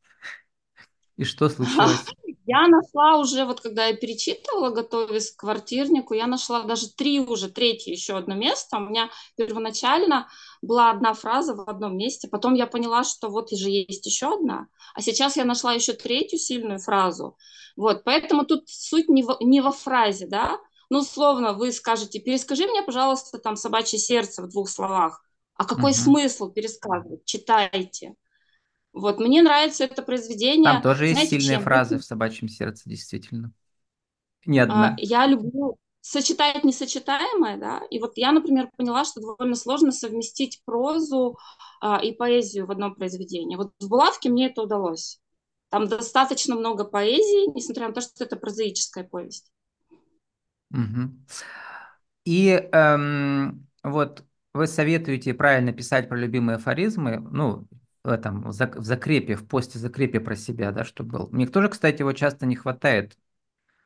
и 1.17 1.23
что 1.23 1.49
случилось? 1.49 2.05
Я 2.53 2.67
нашла 2.67 3.17
уже, 3.19 3.45
вот 3.45 3.61
когда 3.61 3.85
я 3.87 3.95
перечитывала, 3.95 4.71
готовясь 4.71 5.31
к 5.31 5.39
квартирнику, 5.39 6.13
я 6.15 6.27
нашла 6.27 6.63
даже 6.63 6.89
три 6.91 7.19
уже, 7.21 7.49
третье 7.49 7.91
еще 7.91 8.17
одно 8.17 8.35
место. 8.35 8.77
У 8.77 8.81
меня 8.81 9.09
первоначально 9.37 10.27
была 10.61 10.89
одна 10.91 11.13
фраза 11.13 11.53
в 11.55 11.61
одном 11.69 11.95
месте, 11.97 12.27
потом 12.27 12.55
я 12.55 12.67
поняла, 12.67 13.03
что 13.03 13.29
вот 13.29 13.51
и 13.51 13.55
же 13.57 13.69
есть 13.69 14.05
еще 14.05 14.33
одна, 14.33 14.67
а 14.95 15.01
сейчас 15.01 15.37
я 15.37 15.45
нашла 15.45 15.73
еще 15.73 15.93
третью 15.93 16.39
сильную 16.39 16.79
фразу. 16.79 17.37
Вот, 17.77 18.03
поэтому 18.03 18.43
тут 18.45 18.67
суть 18.67 19.07
не, 19.07 19.23
во, 19.23 19.37
не 19.39 19.61
во 19.61 19.71
фразе, 19.71 20.27
да, 20.27 20.59
ну, 20.89 20.99
условно, 20.99 21.53
вы 21.53 21.71
скажете, 21.71 22.19
перескажи 22.19 22.67
мне, 22.67 22.81
пожалуйста, 22.83 23.37
там 23.39 23.55
собачье 23.55 23.97
сердце 23.97 24.41
в 24.41 24.49
двух 24.49 24.69
словах. 24.69 25.23
А 25.55 25.63
какой 25.65 25.93
Мгм. 25.93 26.03
смысл 26.03 26.51
пересказывать? 26.51 27.23
Читайте. 27.25 28.15
Вот, 28.93 29.19
мне 29.19 29.41
нравится 29.41 29.83
это 29.85 30.01
Там 30.61 30.81
произведение, 30.81 30.81
тоже 30.81 31.07
есть 31.07 31.27
знаете 31.27 31.29
сильные 31.29 31.59
чем? 31.59 31.59
фразы 31.59 31.97
в 31.97 32.03
собачьем 32.05 32.47
сердце, 32.47 32.89
действительно. 32.89 33.51
Не 34.45 34.59
А, 34.67 34.89
одна. 34.89 34.97
Я 34.97 35.27
люблю 35.27 35.77
сочетать 36.01 36.63
несочетаемое, 36.63 37.57
да, 37.57 37.81
и 37.89 37.99
вот 37.99 38.13
я, 38.17 38.31
например, 38.31 38.69
поняла, 38.77 39.05
что 39.05 39.21
довольно 39.21 39.55
сложно 39.55 39.91
совместить 39.91 40.61
прозу 40.65 41.37
а, 41.79 41.99
и 42.03 42.11
поэзию 42.13 42.65
в 42.65 42.71
одном 42.71 42.95
произведении. 42.95 43.55
Вот 43.55 43.71
в 43.79 43.87
«Булавке» 43.87 44.29
мне 44.29 44.47
это 44.47 44.63
удалось. 44.63 45.19
Там 45.69 45.87
достаточно 45.87 46.55
много 46.55 46.83
поэзии, 46.85 47.51
несмотря 47.55 47.87
на 47.87 47.93
то, 47.93 48.01
что 48.01 48.23
это 48.23 48.35
прозаическая 48.35 49.03
повесть. 49.03 49.51
Мгм. 50.69 51.25
И 52.25 52.49
эм, 52.71 53.67
вот 53.83 54.25
вы 54.53 54.67
советуете 54.67 55.33
правильно 55.33 55.73
писать 55.73 56.09
про 56.09 56.17
любимые 56.17 56.57
афоризмы, 56.57 57.19
ну, 57.19 57.67
в 58.03 58.09
этом, 58.09 58.43
в 58.43 58.49
зак- 58.49 58.79
в 58.79 58.83
закрепе, 58.85 59.35
в 59.35 59.47
посте 59.47 59.79
закрепе 59.79 60.19
про 60.19 60.35
себя, 60.35 60.71
да, 60.71 60.83
чтобы 60.85 61.11
был. 61.19 61.29
Мне 61.31 61.47
тоже, 61.47 61.69
кстати, 61.69 62.01
его 62.01 62.13
часто 62.13 62.45
не 62.45 62.55
хватает. 62.55 63.17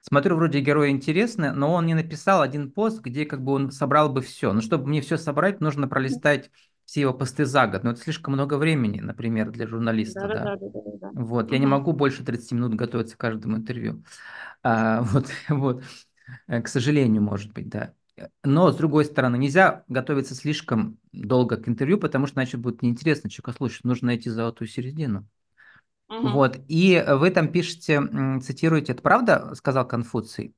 Смотрю, 0.01 0.35
вроде 0.37 0.61
герой 0.61 0.91
интересный, 0.91 1.51
но 1.53 1.73
он 1.73 1.85
не 1.87 1.95
написал 1.95 2.41
один 2.41 2.71
пост, 2.71 3.01
где 3.01 3.25
как 3.25 3.43
бы 3.43 3.53
он 3.53 3.71
собрал 3.71 4.09
бы 4.09 4.21
все. 4.21 4.53
Но 4.53 4.61
чтобы 4.61 4.87
мне 4.87 5.01
все 5.01 5.17
собрать, 5.17 5.61
нужно 5.61 5.87
пролистать 5.87 6.51
все 6.85 7.01
его 7.01 7.13
посты 7.13 7.45
за 7.45 7.67
год. 7.67 7.83
Но 7.83 7.91
это 7.91 8.01
слишком 8.01 8.33
много 8.35 8.57
времени, 8.57 9.01
например, 9.01 9.51
для 9.51 9.67
журналиста, 9.67 10.29
да. 10.29 10.53
Да-да-да. 10.53 10.69
да-да-да. 10.73 11.11
Вот, 11.11 11.51
я 11.51 11.59
не 11.59 11.67
могу 11.67 11.93
больше 11.93 12.23
30 12.25 12.51
минут 12.53 12.75
готовиться 12.75 13.15
к 13.17 13.19
каждому 13.19 13.57
интервью. 13.57 14.03
А, 14.63 15.01
вот, 15.03 15.27
вот, 15.49 15.83
Э, 16.47 16.61
к 16.61 16.67
сожалению, 16.67 17.21
может 17.21 17.53
быть, 17.53 17.69
да. 17.69 17.93
Э, 18.17 18.27
Но, 18.43 18.71
с 18.71 18.75
другой 18.77 19.05
стороны, 19.05 19.37
нельзя 19.37 19.83
готовиться 19.87 20.35
слишком 20.35 20.99
долго 21.11 21.57
к 21.57 21.67
интервью, 21.67 21.97
потому 21.97 22.27
что 22.27 22.35
иначе 22.39 22.57
будет 22.57 22.81
неинтересно 22.81 23.29
человека 23.29 23.57
слушать. 23.57 23.83
Нужно 23.83 24.07
найти 24.07 24.29
золотую 24.29 24.67
середину. 24.67 25.27
Мгм. 26.09 26.31
Вот, 26.31 26.57
и 26.67 27.03
вы 27.07 27.29
там 27.31 27.51
пишете, 27.51 28.01
цитируете, 28.41 28.93
это 28.93 29.01
правда, 29.01 29.53
сказал 29.55 29.87
Конфуций? 29.87 30.55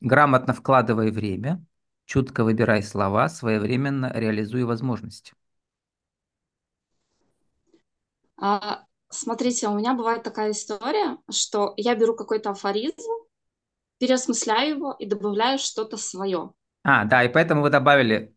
Грамотно 0.00 0.54
вкладывай 0.54 1.10
время, 1.10 1.64
чутко 2.06 2.44
выбирай 2.44 2.82
слова, 2.82 3.28
своевременно 3.28 4.12
реализуй 4.14 4.64
возможности. 4.64 5.34
А, 8.36 8.84
смотрите, 9.10 9.68
у 9.68 9.74
меня 9.76 9.94
бывает 9.94 10.22
такая 10.22 10.52
история, 10.52 11.18
что 11.30 11.74
я 11.76 11.94
беру 11.94 12.14
какой-то 12.16 12.50
афоризм, 12.50 13.10
переосмысляю 13.98 14.76
его 14.76 14.92
и 14.92 15.06
добавляю 15.06 15.58
что-то 15.58 15.96
свое. 15.96 16.52
А, 16.90 17.04
да, 17.04 17.22
и 17.22 17.28
поэтому 17.28 17.60
вы 17.60 17.68
добавили 17.68 18.34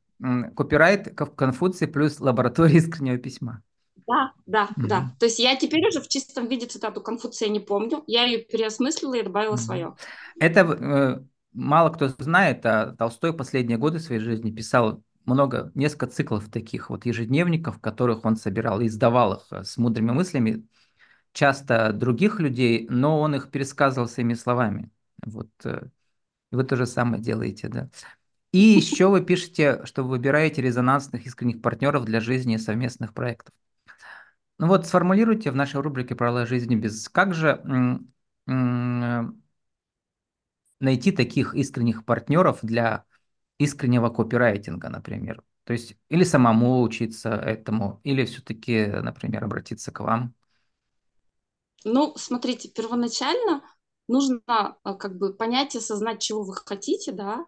копирайт 0.58 1.16
Кон- 1.16 1.34
Конфуций 1.34 1.88
плюс 1.88 2.20
лаборатория 2.20 2.76
искреннего 2.78 3.18
письма. 3.18 3.64
Да, 4.08 4.34
да, 4.46 4.70
да. 4.76 5.02
Мгм. 5.02 5.16
То 5.20 5.26
есть 5.28 5.40
я 5.40 5.56
теперь 5.56 5.88
уже 5.88 6.02
в 6.02 6.10
чистом 6.10 6.48
виде 6.48 6.66
цитату 6.66 7.00
Конфуция 7.02 7.48
не 7.48 7.62
помню. 7.62 8.04
Я 8.08 8.26
ее 8.26 8.40
переосмыслила 8.40 9.14
и 9.16 9.24
добавила 9.24 9.56
Мгм. 9.56 9.62
свое. 9.64 9.96
Это 10.38 10.60
э, 10.62 11.24
мало 11.54 11.90
кто 11.92 12.10
знает, 12.10 12.66
а 12.66 12.94
Толстой 12.98 13.34
последние 13.34 13.78
годы 13.78 14.00
своей 14.00 14.20
жизни 14.20 14.52
писал 14.52 15.02
много, 15.26 15.72
несколько 15.76 16.08
циклов 16.08 16.50
таких 16.50 16.90
вот 16.90 17.06
ежедневников, 17.06 17.80
которых 17.80 18.26
он 18.26 18.36
собирал 18.36 18.82
и 18.82 18.88
издавал 18.88 19.36
их 19.36 19.48
э, 19.52 19.64
с 19.64 19.78
мудрыми 19.78 20.12
мыслями, 20.12 20.68
часто 21.34 21.94
других 21.94 22.40
людей, 22.40 22.88
но 22.90 23.20
он 23.22 23.36
их 23.36 23.52
пересказывал 23.52 24.08
своими 24.10 24.36
словами. 24.36 24.92
Вот 25.26 25.50
э, 25.66 25.90
вы 26.52 26.64
то 26.64 26.76
же 26.76 26.86
самое 26.86 27.22
делаете, 27.22 27.70
да. 27.70 27.90
И 28.52 28.60
еще 28.60 29.08
вы 29.08 29.22
пишете, 29.22 29.82
что 29.86 30.04
вы 30.04 30.10
выбираете 30.12 30.62
резонансных 30.62 31.26
искренних 31.26 31.62
партнеров 31.62 32.06
для 32.06 32.20
жизни 32.20 32.56
и 32.56 32.58
совместных 32.58 33.14
проектов. 33.14 33.54
Ну 34.58 34.68
вот 34.68 34.86
сформулируйте 34.86 35.52
в 35.52 35.56
нашей 35.56 35.82
рубрике 35.82 36.16
«Правила 36.16 36.46
жизни 36.46 36.76
без...» 36.76 37.10
Как 37.10 37.34
же 37.34 37.62
найти 40.80 41.12
таких 41.12 41.56
искренних 41.56 42.06
партнеров 42.06 42.60
для 42.62 43.06
искреннего 43.58 44.10
копирайтинга, 44.10 44.90
например? 44.90 45.44
То 45.64 45.74
есть 45.74 45.96
или 46.10 46.24
самому 46.24 46.82
учиться 46.82 47.30
этому, 47.30 48.02
или 48.04 48.26
все-таки, 48.26 48.88
например, 48.88 49.44
обратиться 49.46 49.92
к 49.92 50.00
вам. 50.02 50.34
Ну, 51.84 52.14
смотрите, 52.18 52.70
первоначально 52.70 53.64
нужно 54.08 54.42
а, 54.84 54.94
как 54.96 55.18
бы 55.18 55.34
понять 55.34 55.76
и 55.76 55.78
осознать, 55.78 56.22
чего 56.22 56.44
вы 56.44 56.56
хотите, 56.56 57.12
да, 57.12 57.46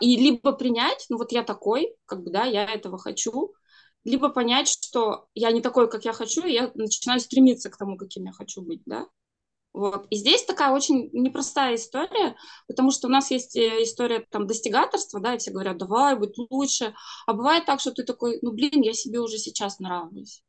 и 0.00 0.16
либо 0.16 0.52
принять, 0.52 1.06
ну 1.08 1.18
вот 1.18 1.32
я 1.32 1.42
такой, 1.42 1.94
как 2.06 2.22
бы, 2.22 2.30
да, 2.30 2.44
я 2.44 2.64
этого 2.64 2.98
хочу, 2.98 3.52
либо 4.04 4.28
понять, 4.30 4.68
что 4.68 5.28
я 5.34 5.52
не 5.52 5.60
такой, 5.60 5.88
как 5.88 6.04
я 6.04 6.12
хочу, 6.12 6.44
и 6.44 6.52
я 6.52 6.70
начинаю 6.74 7.20
стремиться 7.20 7.70
к 7.70 7.76
тому, 7.76 7.96
каким 7.96 8.24
я 8.24 8.32
хочу 8.32 8.62
быть, 8.62 8.82
да. 8.86 9.06
Вот. 9.72 10.06
И 10.10 10.16
здесь 10.16 10.44
такая 10.44 10.72
очень 10.72 11.10
непростая 11.12 11.76
история, 11.76 12.34
потому 12.66 12.90
что 12.90 13.06
у 13.06 13.10
нас 13.10 13.30
есть 13.30 13.54
э, 13.56 13.84
история 13.84 14.26
там 14.30 14.46
достигаторства, 14.46 15.20
да, 15.20 15.34
и 15.34 15.38
все 15.38 15.52
говорят, 15.52 15.78
давай, 15.78 16.16
будь 16.16 16.36
лучше. 16.50 16.94
А 17.26 17.34
бывает 17.34 17.66
так, 17.66 17.80
что 17.80 17.92
ты 17.92 18.02
такой, 18.02 18.40
ну, 18.42 18.50
блин, 18.50 18.82
я 18.82 18.92
себе 18.92 19.20
уже 19.20 19.38
сейчас 19.38 19.78
нравлюсь. 19.78 20.42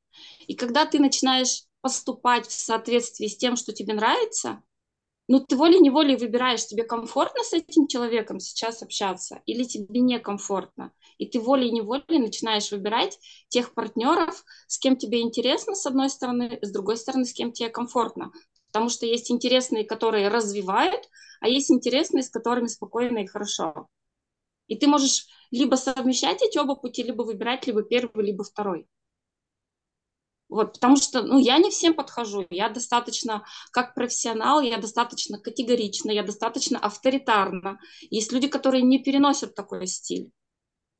И 0.48 0.56
когда 0.56 0.86
ты 0.86 1.00
начинаешь 1.00 1.66
поступать 1.82 2.48
в 2.48 2.52
соответствии 2.52 3.28
с 3.28 3.38
тем, 3.38 3.56
что 3.56 3.74
тебе 3.74 3.94
нравится, 3.94 4.64
ну, 5.32 5.40
ты 5.40 5.56
волей-неволей 5.56 6.18
выбираешь, 6.18 6.68
тебе 6.68 6.84
комфортно 6.84 7.42
с 7.42 7.54
этим 7.54 7.88
человеком 7.88 8.42
сейчас 8.42 8.84
общаться 8.84 9.42
или 9.46 9.64
тебе 9.64 10.02
некомфортно. 10.02 10.92
И 11.20 11.26
ты 11.26 11.40
волей-неволей 11.40 12.20
начинаешь 12.20 12.70
выбирать 12.70 13.18
тех 13.48 13.74
партнеров, 13.74 14.44
с 14.68 14.78
кем 14.78 14.98
тебе 14.98 15.22
интересно, 15.22 15.74
с 15.74 15.86
одной 15.86 16.10
стороны, 16.10 16.60
с 16.62 16.70
другой 16.74 16.98
стороны, 16.98 17.24
с 17.24 17.32
кем 17.32 17.54
тебе 17.54 17.70
комфортно. 17.70 18.34
Потому 18.74 18.90
что 18.90 19.06
есть 19.06 19.32
интересные, 19.32 19.86
которые 19.86 20.28
развивают, 20.28 21.10
а 21.40 21.48
есть 21.48 21.72
интересные, 21.72 22.24
с 22.24 22.30
которыми 22.30 22.68
спокойно 22.68 23.20
и 23.20 23.26
хорошо. 23.26 23.88
И 24.68 24.76
ты 24.76 24.88
можешь 24.88 25.28
либо 25.50 25.76
совмещать 25.76 26.42
эти 26.42 26.58
оба 26.58 26.76
пути, 26.76 27.04
либо 27.04 27.24
выбирать 27.24 27.68
либо 27.68 27.84
первый, 27.84 28.26
либо 28.26 28.44
второй. 28.44 28.86
Вот, 30.52 30.74
потому 30.74 30.98
что, 30.98 31.22
ну, 31.22 31.40
я 31.40 31.60
не 31.60 31.70
всем 31.70 31.94
подхожу. 31.94 32.46
Я 32.50 32.68
достаточно, 32.68 33.46
как 33.72 33.96
профессионал, 33.96 34.60
я 34.60 34.78
достаточно 34.78 35.40
категорична, 35.40 36.12
я 36.12 36.24
достаточно 36.24 36.78
авторитарна. 36.78 37.80
Есть 38.10 38.34
люди, 38.34 38.50
которые 38.50 38.84
не 38.84 39.00
переносят 39.00 39.56
такой 39.56 39.88
стиль. 39.88 40.30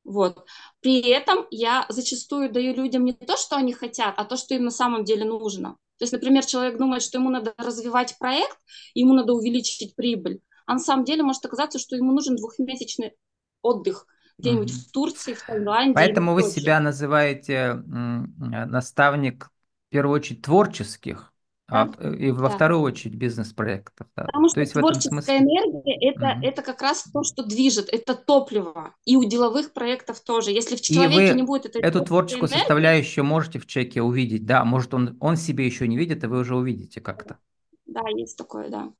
Вот. 0.04 0.46
При 0.80 1.00
этом 1.02 1.46
я 1.50 1.84
зачастую 1.90 2.50
даю 2.50 2.74
людям 2.74 3.04
не 3.04 3.12
то, 3.12 3.36
что 3.36 3.56
они 3.56 3.74
хотят, 3.74 4.14
а 4.16 4.24
то, 4.24 4.38
что 4.38 4.54
им 4.54 4.64
на 4.64 4.70
самом 4.70 5.04
деле 5.04 5.26
нужно. 5.26 5.76
То 5.98 6.04
есть, 6.04 6.14
например, 6.14 6.46
человек 6.46 6.78
думает, 6.78 7.02
что 7.02 7.18
ему 7.18 7.28
надо 7.28 7.52
развивать 7.58 8.16
проект, 8.18 8.56
ему 8.94 9.12
надо 9.12 9.34
увеличить 9.34 9.94
прибыль, 9.94 10.40
а 10.64 10.72
на 10.72 10.78
самом 10.78 11.04
деле 11.04 11.24
может 11.24 11.44
оказаться, 11.44 11.78
что 11.78 11.94
ему 11.94 12.12
нужен 12.12 12.36
двухмесячный 12.36 13.12
отдых 13.60 14.06
где-нибудь 14.38 14.70
Мгм. 14.70 14.72
в 14.72 14.90
Турции, 14.92 15.34
в 15.34 15.42
Таиланде 15.44 15.92
Поэтому 15.92 16.34
вы 16.34 16.42
себя 16.42 16.80
называете 16.80 17.74
наставник, 17.86 19.46
в 19.88 19.90
первую 19.90 20.16
очередь, 20.16 20.42
творческих 20.42 21.32
а, 21.68 21.86
Да, 21.86 21.86
в- 21.86 22.12
и 22.14 22.30
во 22.30 22.48
да. 22.48 22.48
вторую 22.48 22.80
очередь 22.82 23.16
бизнес-проектов, 23.16 24.06
да. 24.16 24.32
Потому 24.32 24.48
То 24.52 24.60
что 24.60 24.60
есть 24.60 24.74
творческая 24.74 25.02
смысле. 25.02 25.34
энергия 25.38 25.96
это, 26.10 26.26
Мгм. 26.26 26.42
это 26.42 26.62
как 26.62 26.80
раз 26.82 27.04
то, 27.12 27.22
что 27.24 27.42
движет, 27.44 27.88
это 27.92 28.14
топливо. 28.14 28.94
И 29.04 29.16
у 29.16 29.24
деловых 29.24 29.72
проектов 29.72 30.20
тоже. 30.20 30.50
Если 30.52 30.76
в 30.76 30.80
И 30.88 31.08
человеке 31.08 31.34
не 31.34 31.42
вы 31.42 31.42
будет 31.42 31.66
этой 31.66 31.80
эту 31.80 32.00
творческую 32.02 32.48
энергии, 32.48 32.48
составляющую 32.48 33.24
можете 33.24 33.58
в 33.58 33.66
человеке 33.66 34.02
увидеть, 34.02 34.46
да, 34.46 34.64
может 34.64 34.94
он, 34.94 35.16
он 35.20 35.36
себе 35.36 35.66
еще 35.66 35.88
не 35.88 35.96
видит, 35.96 36.22
и 36.22 36.26
вы 36.28 36.38
уже 36.40 36.54
увидите 36.56 37.00
как-то. 37.00 37.38
да, 37.86 38.02
есть 38.16 38.36
такое, 38.36 38.68
да. 38.68 38.92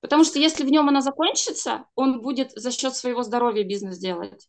Потому 0.00 0.24
что 0.24 0.38
если 0.38 0.64
в 0.64 0.70
нем 0.70 0.88
она 0.88 1.02
закончится, 1.02 1.84
он 1.94 2.22
будет 2.22 2.52
за 2.52 2.70
счет 2.70 2.94
своего 2.94 3.22
здоровья 3.22 3.64
бизнес 3.64 3.98
делать, 3.98 4.48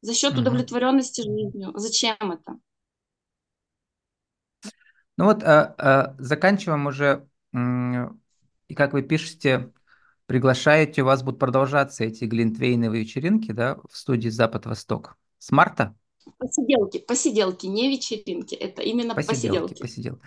за 0.00 0.14
счет 0.14 0.38
удовлетворенности 0.38 1.22
жизнью. 1.22 1.72
Зачем 1.74 2.16
это? 2.20 2.58
Ну 5.18 5.26
вот, 5.26 5.42
а, 5.42 5.74
а, 5.78 6.16
заканчиваем 6.18 6.86
уже, 6.86 7.26
и 7.52 8.74
как 8.74 8.92
вы 8.92 9.02
пишете, 9.02 9.70
приглашаете, 10.26 11.02
у 11.02 11.06
вас 11.06 11.22
будут 11.22 11.38
продолжаться 11.38 12.04
эти 12.04 12.24
глинтвейновые 12.24 13.02
вечеринки, 13.02 13.52
да, 13.52 13.76
в 13.90 13.96
студии 13.96 14.28
Запад-Восток. 14.30 15.16
С 15.38 15.50
марта? 15.50 15.94
Посиделки, 16.38 16.98
посиделки, 16.98 17.66
не 17.66 17.90
вечеринки. 17.90 18.54
Это 18.54 18.82
именно 18.82 19.14
Посиделки, 19.14 19.74
посиделки. 19.74 19.82
посидел. 19.82 20.20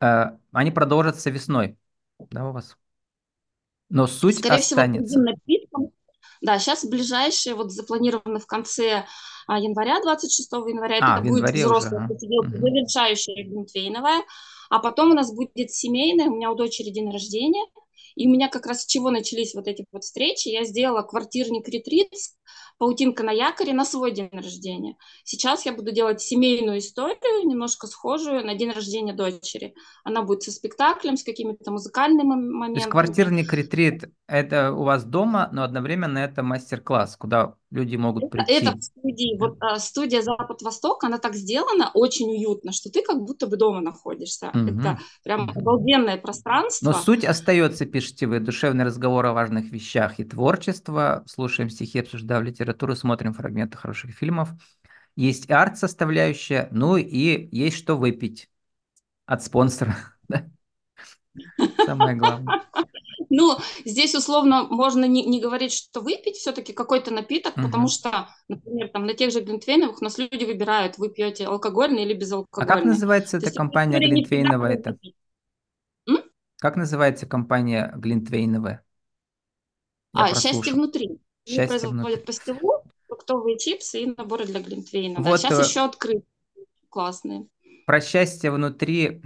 А, 0.00 0.38
Они 0.52 0.70
продолжатся 0.70 1.30
весной, 1.30 1.76
да, 2.30 2.48
у 2.48 2.52
вас? 2.52 2.78
Но 3.88 4.06
суть 4.06 4.38
Скорее 4.38 4.60
всего, 4.60 4.80
останется. 4.80 5.18
напитком. 5.20 5.90
Да, 6.42 6.58
сейчас 6.58 6.84
ближайшие, 6.84 7.54
вот 7.54 7.72
запланированы 7.72 8.40
в 8.40 8.46
конце 8.46 9.06
а, 9.46 9.58
января, 9.58 10.00
26 10.02 10.68
января, 10.68 10.98
А, 11.00 11.18
это 11.18 11.22
будет 11.22 11.44
уже. 11.44 11.56
взрослая 11.58 12.06
посиделка, 12.08 12.48
Мгм. 12.48 12.60
завершающая 12.60 13.44
глинтвейновая, 13.44 14.22
а 14.68 14.78
потом 14.80 15.12
у 15.12 15.14
нас 15.14 15.32
будет 15.32 15.70
семейная, 15.70 16.26
у 16.26 16.34
меня 16.36 16.50
у 16.50 16.54
дочери 16.54 16.90
день 16.90 17.10
рождения, 17.10 17.64
и 18.16 18.26
у 18.26 18.30
меня 18.30 18.48
как 18.48 18.66
раз 18.66 18.82
с 18.82 18.86
чего 18.86 19.10
начались 19.10 19.54
вот 19.54 19.68
эти 19.68 19.84
вот 19.92 20.02
встречи, 20.02 20.48
я 20.48 20.64
сделала 20.64 21.02
квартирник 21.02 21.68
ретрит, 21.68 22.08
паутинка 22.78 23.22
на 23.22 23.30
якоре 23.30 23.72
на 23.72 23.84
свой 23.84 24.10
день 24.10 24.28
рождения. 24.32 24.96
Сейчас 25.24 25.64
я 25.66 25.72
буду 25.72 25.92
делать 25.92 26.20
семейную 26.20 26.78
историю, 26.78 27.46
немножко 27.46 27.86
схожую 27.86 28.44
на 28.44 28.54
день 28.54 28.70
рождения 28.70 29.12
дочери. 29.12 29.74
Она 30.04 30.22
будет 30.22 30.42
со 30.42 30.50
спектаклем, 30.50 31.16
с 31.16 31.22
какими-то 31.22 31.70
музыкальными 31.70 32.26
мом- 32.26 32.72
То 32.74 32.80
есть 32.80 32.88
моментами. 32.88 32.90
квартирник 32.90 33.52
ретрит– 33.52 34.10
это 34.26 34.72
у 34.72 34.82
вас 34.82 35.04
дома, 35.04 35.48
но 35.52 35.62
одновременно 35.62 36.18
это 36.18 36.42
мастер-класс, 36.42 37.16
куда 37.16 37.54
люди 37.76 37.96
могут 37.96 38.30
Это, 38.34 38.42
это 38.48 38.72
в 38.72 38.76
прийти. 38.76 38.82
студии, 38.82 39.38
вот 39.38 39.56
а, 39.60 39.78
студия 39.78 40.22
Запад-Восток, 40.22 41.04
она 41.04 41.18
так 41.18 41.34
сделана, 41.34 41.90
очень 41.92 42.28
уютно, 42.30 42.72
что 42.72 42.90
ты 42.90 43.02
как 43.02 43.22
будто 43.22 43.46
бы 43.46 43.56
дома 43.58 43.80
находишься. 43.80 44.56
Это 44.64 44.78
Мгм. 44.86 44.98
прям 45.22 45.50
обалденное 45.54 46.16
Но 46.80 46.92
пространство. 46.92 46.92
суть 46.92 47.24
остается, 47.24 47.86
пишите 47.86 48.26
вы, 48.26 48.38
душевный 48.40 48.84
разговор 48.84 49.24
о 49.26 49.32
важных 49.32 49.70
вещах 49.72 50.18
и 50.20 50.24
творчество. 50.24 51.24
Слушаем 51.26 51.70
стихи, 51.70 52.00
обсуждаем 52.00 52.44
литературу, 52.44 52.94
смотрим 52.94 53.32
фрагменты 53.32 53.78
хороших 53.78 54.12
фильмов. 54.12 54.50
Есть 55.16 55.50
арт-составляющая, 55.50 56.68
ну 56.72 56.96
и 56.96 57.48
есть 57.56 57.78
что 57.78 57.96
выпить 57.96 58.50
от 59.26 59.42
спонсора. 59.44 59.96
Да, 61.58 61.66
Самое 61.78 62.16
главное. 62.16 62.54
Ну, 63.30 63.56
здесь 63.84 64.14
условно 64.14 64.64
можно 64.64 65.04
не, 65.06 65.24
не 65.26 65.40
говорить, 65.40 65.72
что 65.72 66.00
выпить 66.00 66.36
все-таки 66.36 66.72
какой-то 66.72 67.10
напиток, 67.12 67.60
потому 67.60 67.88
Мгм. 67.88 67.88
что, 67.88 68.28
например, 68.48 68.88
там 68.90 69.06
на 69.06 69.14
тех 69.14 69.32
же 69.32 69.40
глинтвейновых 69.40 70.00
у 70.00 70.04
нас 70.04 70.18
люди 70.18 70.44
выбирают, 70.44 70.98
вы 70.98 71.08
пьете 71.10 71.46
алкогольный 71.46 72.04
или 72.04 72.14
А 72.58 72.66
как 72.66 72.84
безалкогольный. 72.84 72.84
называется 72.84 73.38
эта 73.38 73.50
компания 73.50 73.98
Глинтвейновая? 74.00 74.74
Это? 74.74 74.98
Как 76.58 76.76
называется 76.76 77.24
компания 77.26 77.90
Глинтвейновая? 77.96 78.84
Я 80.12 80.24
А, 80.24 80.34
счастье 80.34 80.72
прослушал. 80.72 80.72
внутри. 80.72 81.20
Они 81.46 81.60
Счастье 81.60 81.88
внутри. 81.88 82.10
производят 82.10 82.24
пастилу, 82.26 82.82
фруктовые 83.06 83.56
чипсы 83.58 84.00
и 84.02 84.06
наборы 84.06 84.44
для 84.46 84.60
глинтвейна. 84.60 85.20
Да, 85.22 85.36
Вот 85.36 85.38
сейчас 85.38 85.52
э, 85.52 85.58
еще 85.60 85.80
открыты 85.80 86.24
классные. 86.90 87.48
про 87.84 88.00
счастье 88.00 88.50
внутри 88.50 89.20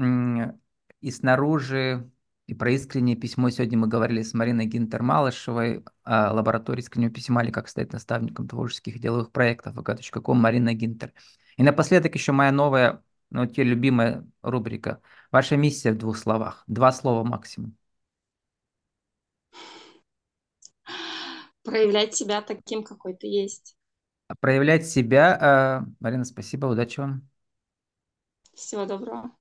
и 1.01 1.11
снаружи, 1.11 2.11
и 2.47 2.55
про 2.55 2.73
искреннее 2.73 3.17
письмо 3.17 3.51
сегодня 3.51 3.79
мы 3.79 3.87
говорили 3.89 4.23
с 4.23 4.35
Мариной 4.35 4.67
Гинтер-Малышевой 4.67 5.85
лаборатории 6.05 6.81
искреннего 6.81 7.11
письма 7.13 7.43
или 7.45 7.51
как 7.51 7.69
стать 7.69 7.93
наставником 7.93 8.49
творческих 8.49 8.97
и 8.97 8.99
деловых 8.99 9.31
проектов 9.33 9.77
vk.com 9.77 10.39
Марина 10.39 10.75
Гинтер. 10.75 11.13
И 11.57 11.63
напоследок 11.63 12.15
еще 12.15 12.33
моя 12.33 12.53
новая, 12.53 13.03
ну, 13.31 13.47
тебе 13.47 13.65
любимая 13.65 14.27
рубрика. 14.43 15.01
Ваша 15.31 15.57
миссия 15.57 15.93
в 15.93 15.99
двух 15.99 16.17
словах. 16.19 16.65
Два 16.67 16.91
слова 16.93 17.23
максимум. 17.25 17.77
Проявлять 21.63 22.15
себя 22.17 22.43
таким, 22.43 22.83
какой 22.83 23.15
ты 23.15 23.27
есть. 23.27 23.77
Проявлять 24.41 24.87
себя. 24.87 25.83
э, 25.87 25.91
Марина, 26.01 26.25
спасибо, 26.25 26.67
удачи 26.67 27.01
вам. 27.01 27.29
Всего 28.55 28.87
доброго. 28.87 29.33